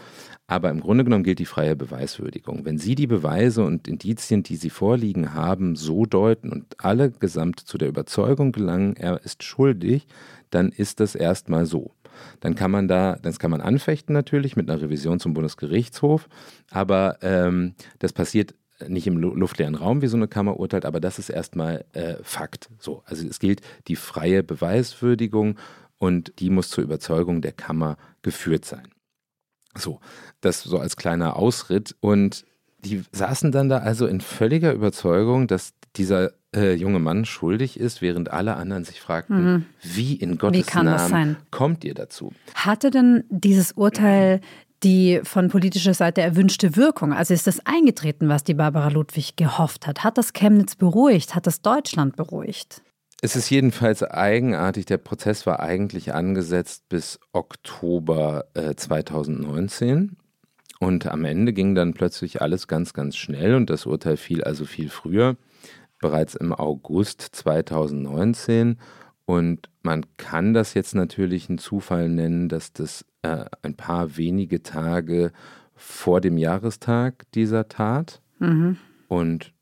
[0.46, 2.64] Aber im Grunde genommen gilt die freie Beweiswürdigung.
[2.64, 7.60] Wenn Sie die Beweise und Indizien, die Sie vorliegen haben, so deuten und alle gesamt
[7.60, 10.06] zu der Überzeugung gelangen, er ist schuldig,
[10.50, 11.92] dann ist das erstmal so.
[12.40, 16.28] Dann kann man da, das kann man anfechten natürlich mit einer Revision zum Bundesgerichtshof,
[16.70, 18.54] aber ähm, das passiert
[18.88, 22.68] nicht im luftleeren Raum, wie so eine Kammer urteilt, aber das ist erstmal äh, Fakt.
[22.79, 25.57] So, also es gilt die freie Beweiswürdigung
[25.99, 28.88] und die muss zur Überzeugung der Kammer geführt sein.
[29.77, 30.01] So,
[30.40, 31.97] das so als kleiner Ausritt.
[32.01, 32.44] Und
[32.85, 38.03] die saßen dann da also in völliger Überzeugung, dass dieser äh, junge Mann schuldig ist,
[38.03, 39.66] während alle anderen sich fragten, mhm.
[39.83, 42.33] wie in Gottes wie Namen kommt ihr dazu?
[42.55, 44.40] Hatte denn dieses Urteil
[44.85, 47.12] die von politischer Seite erwünschte Wirkung?
[47.12, 50.05] Also ist das eingetreten, was die Barbara Ludwig gehofft hat?
[50.05, 51.35] Hat das Chemnitz beruhigt?
[51.35, 52.83] Hat das Deutschland beruhigt?
[53.23, 54.85] Es ist jedenfalls eigenartig.
[54.85, 60.16] Der Prozess war eigentlich angesetzt bis Oktober äh, 2019.
[60.79, 64.66] Und am Ende ging dann plötzlich alles ganz, ganz schnell und das Urteil fiel also
[64.66, 65.37] viel früher,
[66.01, 68.79] bereits im August 2019.
[69.25, 74.62] Und man kann das jetzt natürlich einen Zufall nennen, dass das äh, ein paar wenige
[74.62, 75.32] Tage
[75.74, 78.76] vor dem Jahrestag dieser Tat mhm.
[79.08, 79.54] und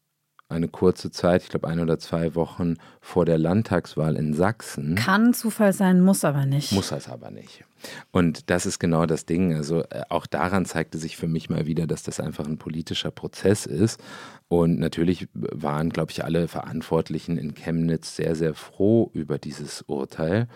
[0.52, 4.94] eine kurze Zeit, ich glaube ein oder zwei Wochen vor der Landtagswahl in Sachsen.
[4.94, 6.72] Kann Zufall sein, muss aber nicht.
[6.72, 7.64] Muss es aber nicht.
[8.12, 9.54] Und das ist genau das Ding.
[9.54, 13.10] Also äh, auch daran zeigte sich für mich mal wieder, dass das einfach ein politischer
[13.10, 14.00] Prozess ist.
[14.48, 20.48] Und natürlich waren, glaube ich, alle Verantwortlichen in Chemnitz sehr, sehr froh über dieses Urteil.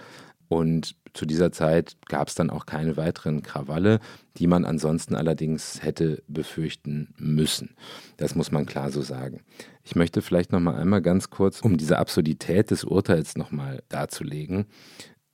[0.48, 4.00] Und zu dieser Zeit gab es dann auch keine weiteren Krawalle,
[4.36, 7.74] die man ansonsten allerdings hätte befürchten müssen.
[8.18, 9.40] Das muss man klar so sagen.
[9.82, 13.82] Ich möchte vielleicht noch mal einmal ganz kurz, um diese Absurdität des Urteils noch mal
[13.88, 14.66] darzulegen.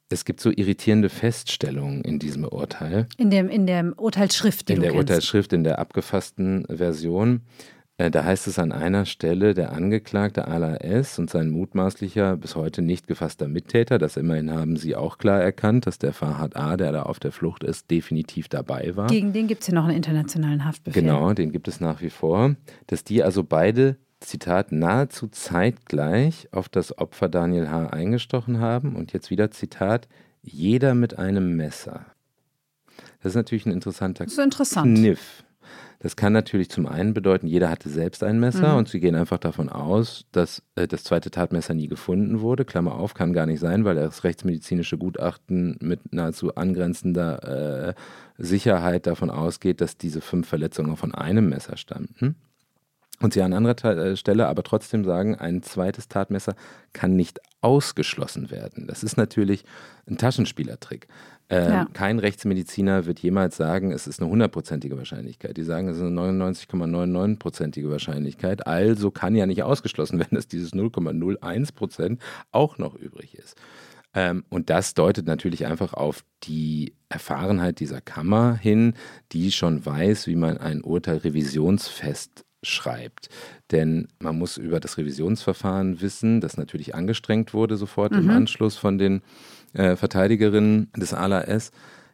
[0.09, 3.09] Es gibt so irritierende Feststellungen in diesem Urteil.
[3.16, 4.98] In, dem, in der Urteilsschrift, In der kennst.
[5.09, 7.40] Urteilsschrift, in der abgefassten Version.
[8.03, 11.21] Äh, da heißt es an einer Stelle, der Angeklagte Ala S.
[11.21, 15.87] und sein mutmaßlicher, bis heute nicht gefasster Mittäter, das immerhin haben sie auch klar erkannt,
[15.87, 19.07] dass der Farhad A., der da auf der Flucht ist, definitiv dabei war.
[19.07, 21.01] Gegen den gibt es ja noch einen internationalen Haftbefehl.
[21.01, 22.57] Genau, den gibt es nach wie vor.
[22.88, 27.87] Dass die also beide, Zitat, nahezu zeitgleich auf das Opfer Daniel H.
[27.87, 28.96] eingestochen haben.
[28.96, 30.09] Und jetzt wieder Zitat,
[30.42, 32.07] jeder mit einem Messer.
[33.23, 34.98] Das ist natürlich ein interessanter das ist interessant.
[34.98, 35.44] Kniff.
[36.03, 38.79] Das kann natürlich zum einen bedeuten, jeder hatte selbst ein Messer Mhm.
[38.79, 42.65] und sie gehen einfach davon aus, dass äh, das zweite Tatmesser nie gefunden wurde.
[42.65, 47.94] Klammer auf, kann gar nicht sein, weil das rechtsmedizinische Gutachten mit nahezu angrenzender äh,
[48.37, 52.35] Sicherheit davon ausgeht, dass diese fünf Verletzungen von einem Messer stammten.
[53.21, 56.57] Und sie an anderer äh, Stelle aber trotzdem sagen, ein zweites Tatmesser
[56.92, 58.88] kann nicht ausgeschlossen werden.
[58.88, 59.65] Das ist natürlich
[60.09, 61.07] ein Taschenspielertrick.
[61.53, 61.87] Ähm, Ja.
[61.92, 65.57] Kein Rechtsmediziner wird jemals sagen, es ist eine hundertprozentige Wahrscheinlichkeit.
[65.57, 68.67] Die sagen, es ist eine 99,99-prozentige Wahrscheinlichkeit.
[68.67, 73.57] Also kann ja nicht ausgeschlossen werden, dass dieses 0,01 Prozent auch noch übrig ist.
[74.15, 78.94] Ähm, und das deutet natürlich einfach auf die Erfahrenheit dieser Kammer hin,
[79.33, 83.29] die schon weiß, wie man ein Urteil revisionsfest schreibt.
[83.73, 88.31] Denn man muss über das Revisionsverfahren wissen, das natürlich angestrengt wurde sofort im Mhm.
[88.31, 89.23] Anschluss von den
[89.75, 91.70] äh, Verteidigerinnen des ALAS.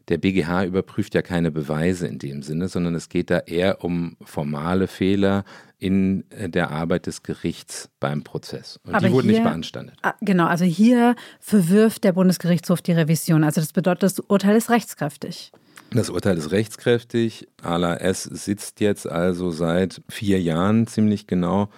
[0.09, 4.17] Der BGH überprüft ja keine Beweise in dem Sinne, sondern es geht da eher um
[4.25, 5.45] formale Fehler
[5.79, 8.81] in äh, der Arbeit des Gerichts beim Prozess.
[8.85, 9.97] Und Aber die wurden nicht hier- beanstandet.
[10.03, 13.45] Ah, Genau, also hier verwirft der Bundesgerichtshof die Revision.
[13.45, 15.53] Also das bedeutet, das Urteil ist rechtskräftig.
[15.91, 17.47] Das Urteil ist rechtskräftig.
[17.63, 18.23] Ala S.
[18.25, 21.69] sitzt jetzt also seit vier Jahren ziemlich genau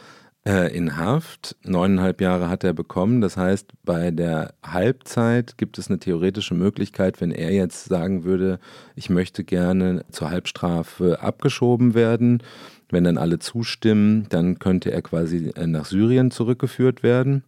[0.46, 1.56] äh, in Haft.
[1.64, 3.20] Neuneinhalb Jahre hat er bekommen.
[3.20, 8.58] Das heißt, bei der Halbzeit gibt es eine theoretische Möglichkeit, wenn er jetzt sagen würde,
[8.94, 12.42] ich möchte gerne zur Halbstrafe abgeschoben werden.
[12.88, 17.44] Wenn dann alle zustimmen, dann könnte er quasi äh, nach Syrien zurückgeführt werden.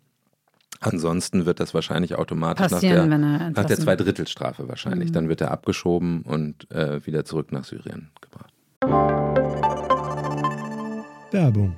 [0.80, 3.78] Ansonsten wird das wahrscheinlich automatisch nach Passieren, der, er nach der.
[3.78, 5.10] Zweidrittelstrafe wahrscheinlich.
[5.10, 5.12] Mhm.
[5.12, 8.52] Dann wird er abgeschoben und äh, wieder zurück nach Syrien gebracht.
[11.30, 11.76] Werbung.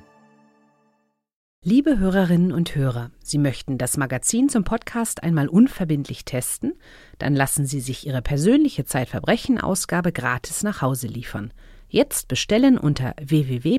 [1.67, 6.73] Liebe Hörerinnen und Hörer, Sie möchten das Magazin zum Podcast einmal unverbindlich testen?
[7.17, 11.51] Dann lassen Sie sich Ihre persönliche Zeitverbrechen-Ausgabe gratis nach Hause liefern.
[11.89, 13.77] Jetzt bestellen unter www.zeit.de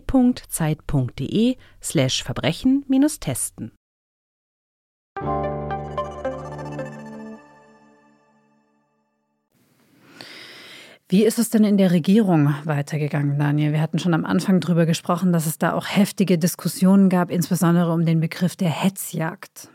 [11.08, 13.72] Wie ist es denn in der Regierung weitergegangen, Daniel?
[13.72, 17.92] Wir hatten schon am Anfang darüber gesprochen, dass es da auch heftige Diskussionen gab, insbesondere
[17.92, 19.68] um den Begriff der Hetzjagd.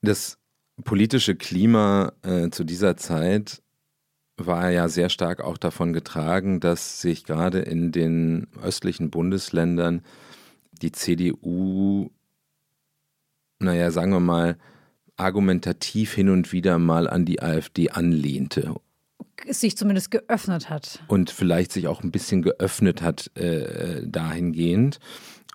[0.00, 0.38] Das
[0.82, 3.62] politische Klima äh, zu dieser Zeit
[4.38, 10.00] war ja sehr stark auch davon getragen, dass sich gerade in den östlichen Bundesländern
[10.72, 12.10] die CDU,
[13.58, 14.56] naja, sagen wir mal,
[15.16, 18.74] argumentativ hin und wieder mal an die AfD anlehnte
[19.48, 21.00] sich zumindest geöffnet hat.
[21.08, 24.98] und vielleicht sich auch ein bisschen geöffnet hat äh, dahingehend.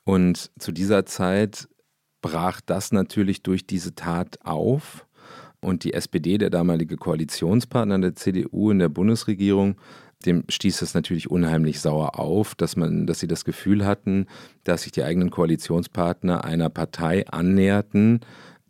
[0.03, 1.67] Und zu dieser Zeit
[2.21, 5.05] brach das natürlich durch diese Tat auf.
[5.59, 9.75] Und die SPD, der damalige Koalitionspartner der CDU in der Bundesregierung,
[10.25, 14.27] dem stieß es natürlich unheimlich sauer auf, dass man, dass sie das Gefühl hatten,
[14.63, 18.21] dass sich die eigenen Koalitionspartner einer Partei annäherten,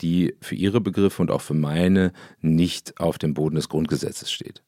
[0.01, 4.63] die für ihre Begriffe und auch für meine nicht auf dem Boden des Grundgesetzes steht.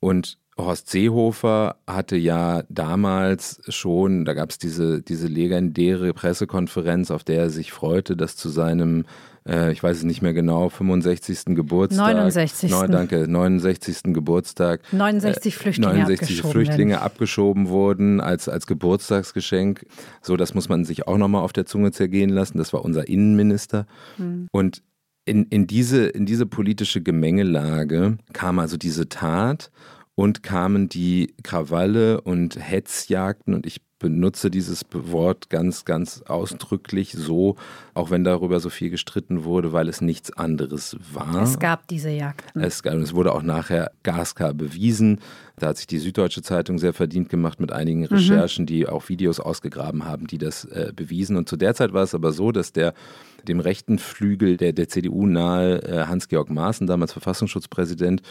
[0.00, 7.24] Und Horst Seehofer hatte ja damals schon, da gab es diese, diese legendäre Pressekonferenz, auf
[7.24, 9.04] der er sich freute, dass zu seinem,
[9.48, 11.54] äh, ich weiß es nicht mehr genau, 65.
[11.56, 12.14] Geburtstag.
[12.14, 12.70] 69..
[12.70, 14.12] Neun, danke, 69.
[14.14, 14.82] Geburtstag.
[14.92, 17.04] 69 Flüchtlinge 69 abgeschoben Flüchtlinge werden.
[17.04, 19.86] abgeschoben wurden als, als Geburtstagsgeschenk.
[20.20, 22.58] So, das muss man sich auch nochmal auf der Zunge zergehen lassen.
[22.58, 23.86] Das war unser Innenminister.
[24.52, 24.82] Und
[25.30, 29.70] in, in, diese, in diese politische Gemengelage kam also diese Tat
[30.16, 37.54] und kamen die Krawalle und Hetzjagden und ich benutze dieses Wort ganz, ganz ausdrücklich so,
[37.94, 41.42] auch wenn darüber so viel gestritten wurde, weil es nichts anderes war.
[41.42, 42.60] Es gab diese Jagden.
[42.60, 45.20] Es, es wurde auch nachher gasklar bewiesen.
[45.58, 49.38] Da hat sich die Süddeutsche Zeitung sehr verdient gemacht mit einigen Recherchen, die auch Videos
[49.38, 51.36] ausgegraben haben, die das äh, bewiesen.
[51.36, 52.94] Und zu der Zeit war es aber so, dass der
[53.46, 58.22] dem rechten Flügel der, der CDU nahe äh, Hans-Georg Maaßen, damals Verfassungsschutzpräsident,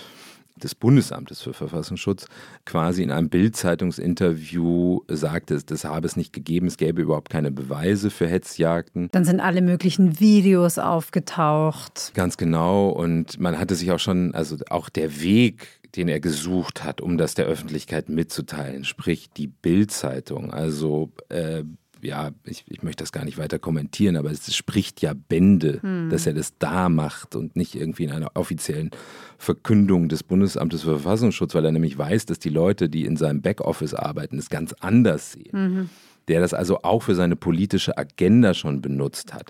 [0.63, 2.27] des Bundesamtes für Verfassungsschutz
[2.65, 8.09] quasi in einem Bild-Zeitungsinterview sagte, das habe es nicht gegeben, es gäbe überhaupt keine Beweise
[8.09, 9.09] für Hetzjagden.
[9.11, 12.11] Dann sind alle möglichen Videos aufgetaucht.
[12.13, 12.89] Ganz genau.
[12.89, 17.17] Und man hatte sich auch schon, also auch der Weg, den er gesucht hat, um
[17.17, 20.53] das der Öffentlichkeit mitzuteilen, sprich die Bild-Zeitung.
[20.53, 21.63] Also äh,
[22.01, 25.79] ja, ich, ich möchte das gar nicht weiter kommentieren, aber es spricht ja Bände,
[26.09, 28.91] dass er das da macht und nicht irgendwie in einer offiziellen
[29.37, 33.41] Verkündung des Bundesamtes für Verfassungsschutz, weil er nämlich weiß, dass die Leute, die in seinem
[33.41, 35.89] Backoffice arbeiten, es ganz anders sehen.
[36.27, 39.49] Der das also auch für seine politische Agenda schon benutzt hat.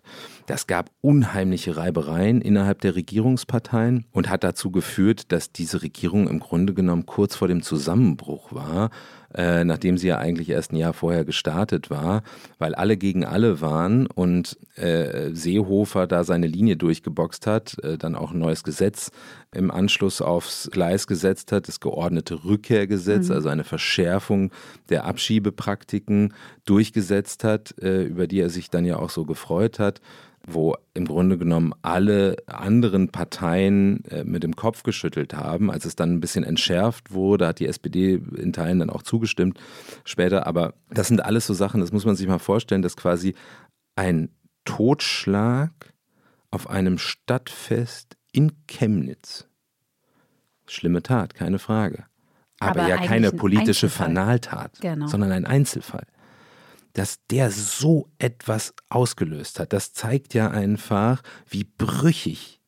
[0.49, 6.39] Das gab unheimliche Reibereien innerhalb der Regierungsparteien und hat dazu geführt, dass diese Regierung im
[6.39, 8.89] Grunde genommen kurz vor dem Zusammenbruch war
[9.33, 12.23] äh, nachdem sie ja eigentlich erst ein Jahr vorher gestartet war,
[12.57, 18.15] weil alle gegen alle waren und äh, Seehofer da seine Linie durchgeboxt hat, äh, dann
[18.15, 19.11] auch ein neues Gesetz
[19.53, 23.35] im Anschluss aufs Gleis gesetzt hat, das geordnete Rückkehrgesetz, mhm.
[23.35, 24.51] also eine Verschärfung
[24.89, 26.33] der Abschiebepraktiken
[26.65, 30.01] durchgesetzt hat, äh, über die er sich dann ja auch so gefreut hat
[30.53, 35.71] wo im Grunde genommen alle anderen Parteien äh, mit dem Kopf geschüttelt haben.
[35.71, 39.59] Als es dann ein bisschen entschärft wurde, hat die SPD in Teilen dann auch zugestimmt
[40.03, 40.47] später.
[40.47, 43.35] Aber das sind alles so Sachen, das muss man sich mal vorstellen, dass quasi
[43.95, 44.29] ein
[44.65, 45.71] Totschlag
[46.51, 49.47] auf einem Stadtfest in Chemnitz,
[50.67, 52.05] schlimme Tat, keine Frage,
[52.59, 55.07] aber, aber ja keine politische Fanaltat, genau.
[55.07, 56.05] sondern ein Einzelfall
[56.99, 59.71] dass der so etwas ausgelöst hat.
[59.71, 62.59] Das zeigt ja einfach, wie brüchig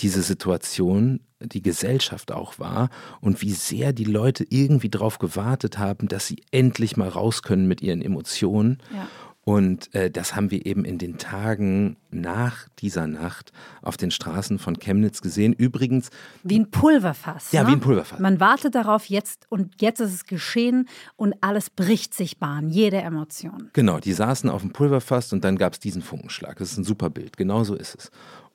[0.00, 2.90] diese Situation, die Gesellschaft auch war
[3.20, 7.68] und wie sehr die Leute irgendwie darauf gewartet haben, dass sie endlich mal raus können
[7.68, 8.78] mit ihren Emotionen.
[8.92, 9.06] Ja.
[9.42, 14.58] Und äh, das haben wir eben in den Tagen nach dieser Nacht auf den Straßen
[14.58, 15.54] von Chemnitz gesehen.
[15.54, 16.10] Übrigens.
[16.42, 17.50] Wie ein Pulverfass.
[17.50, 17.68] Ja, ne?
[17.68, 18.20] wie ein Pulverfass.
[18.20, 22.98] Man wartet darauf jetzt und jetzt ist es geschehen und alles bricht sich Bahn, jede
[22.98, 23.70] Emotion.
[23.72, 26.58] Genau, die saßen auf dem Pulverfass und dann gab es diesen Funkenschlag.
[26.58, 27.38] Das ist ein super Bild.
[27.38, 28.10] Genau so ist es.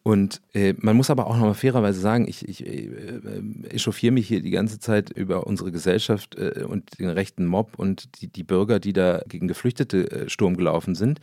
[0.08, 4.28] Und äh, man muss aber auch noch mal fairerweise sagen, ich, ich äh, echauffiere mich
[4.28, 8.44] hier die ganze Zeit über unsere Gesellschaft äh, und den rechten Mob und die, die
[8.44, 11.22] Bürger, die da gegen Geflüchtete äh, Sturm gelaufen sind.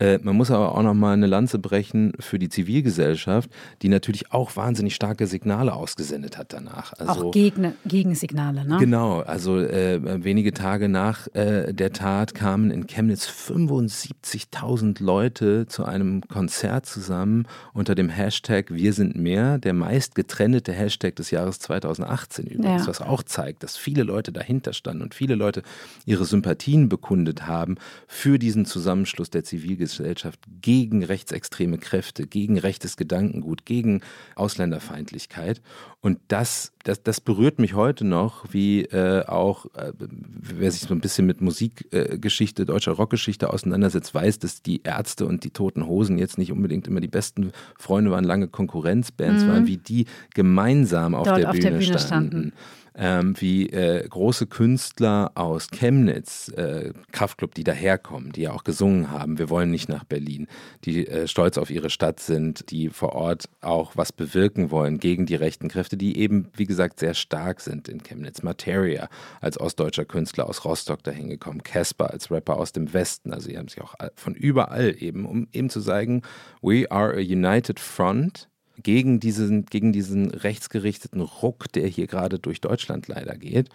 [0.00, 3.50] Äh, man muss aber auch noch mal eine Lanze brechen für die Zivilgesellschaft,
[3.82, 6.94] die natürlich auch wahnsinnig starke Signale ausgesendet hat danach.
[6.94, 8.78] Also, auch Gegen, Gegensignale, ne?
[8.78, 15.84] Genau, also äh, wenige Tage nach äh, der Tat kamen in Chemnitz 75.000 Leute zu
[15.84, 21.58] einem Konzert zusammen unter dem Hashtag Wir sind mehr, der meist getrennte Hashtag des Jahres
[21.60, 22.88] 2018 übrigens, ja.
[22.88, 25.62] was auch zeigt, dass viele Leute dahinter standen und viele Leute
[26.06, 27.76] ihre Sympathien bekundet haben
[28.06, 34.02] für diesen Zusammenschluss der Zivilgesellschaft Gesellschaft gegen rechtsextreme Kräfte, gegen rechtes Gedankengut, gegen
[34.34, 35.62] Ausländerfeindlichkeit.
[36.02, 40.94] Und das, das, das berührt mich heute noch, wie äh, auch, äh, wer sich so
[40.94, 45.86] ein bisschen mit Musikgeschichte, äh, deutscher Rockgeschichte auseinandersetzt, weiß, dass die Ärzte und die Toten
[45.86, 49.48] Hosen jetzt nicht unbedingt immer die besten Freunde waren, lange Konkurrenzbands mhm.
[49.48, 52.00] waren, wie die gemeinsam auf, der, auf Bühne der Bühne standen.
[52.00, 52.52] standen
[52.94, 59.10] ähm, wie äh, große Künstler aus Chemnitz, äh, Kraftklub, die daherkommen, die ja auch gesungen
[59.10, 60.48] haben, wir wollen nicht nach Berlin,
[60.84, 65.26] die äh, stolz auf ihre Stadt sind, die vor Ort auch was bewirken wollen gegen
[65.26, 68.42] die rechten Kräfte, die eben, wie gesagt, sehr stark sind in Chemnitz.
[68.42, 69.08] Materia
[69.40, 73.58] als ostdeutscher Künstler aus Rostock dahin gekommen, Casper als Rapper aus dem Westen, also sie
[73.58, 76.22] haben sich auch von überall eben, um eben zu sagen,
[76.62, 78.48] we are a united front
[78.82, 83.68] gegen diesen, gegen diesen rechtsgerichteten Ruck, der hier gerade durch Deutschland leider geht.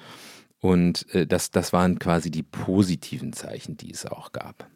[0.61, 4.68] Und äh, das, das waren quasi die positiven Zeichen, die es auch gab.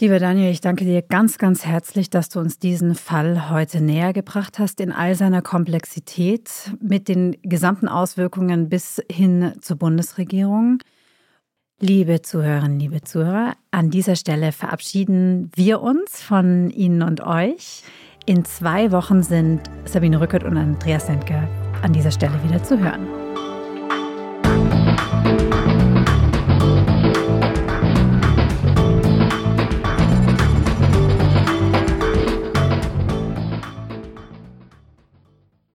[0.00, 4.12] Lieber Daniel, ich danke dir ganz, ganz herzlich, dass du uns diesen Fall heute näher
[4.12, 10.78] gebracht hast in all seiner Komplexität mit den gesamten Auswirkungen bis hin zur Bundesregierung.
[11.80, 17.82] Liebe Zuhörerinnen, liebe Zuhörer, an dieser Stelle verabschieden wir uns von Ihnen und euch.
[18.24, 21.48] In zwei Wochen sind Sabine Rückert und Andreas Sendke
[21.82, 23.27] an dieser Stelle wieder zu hören.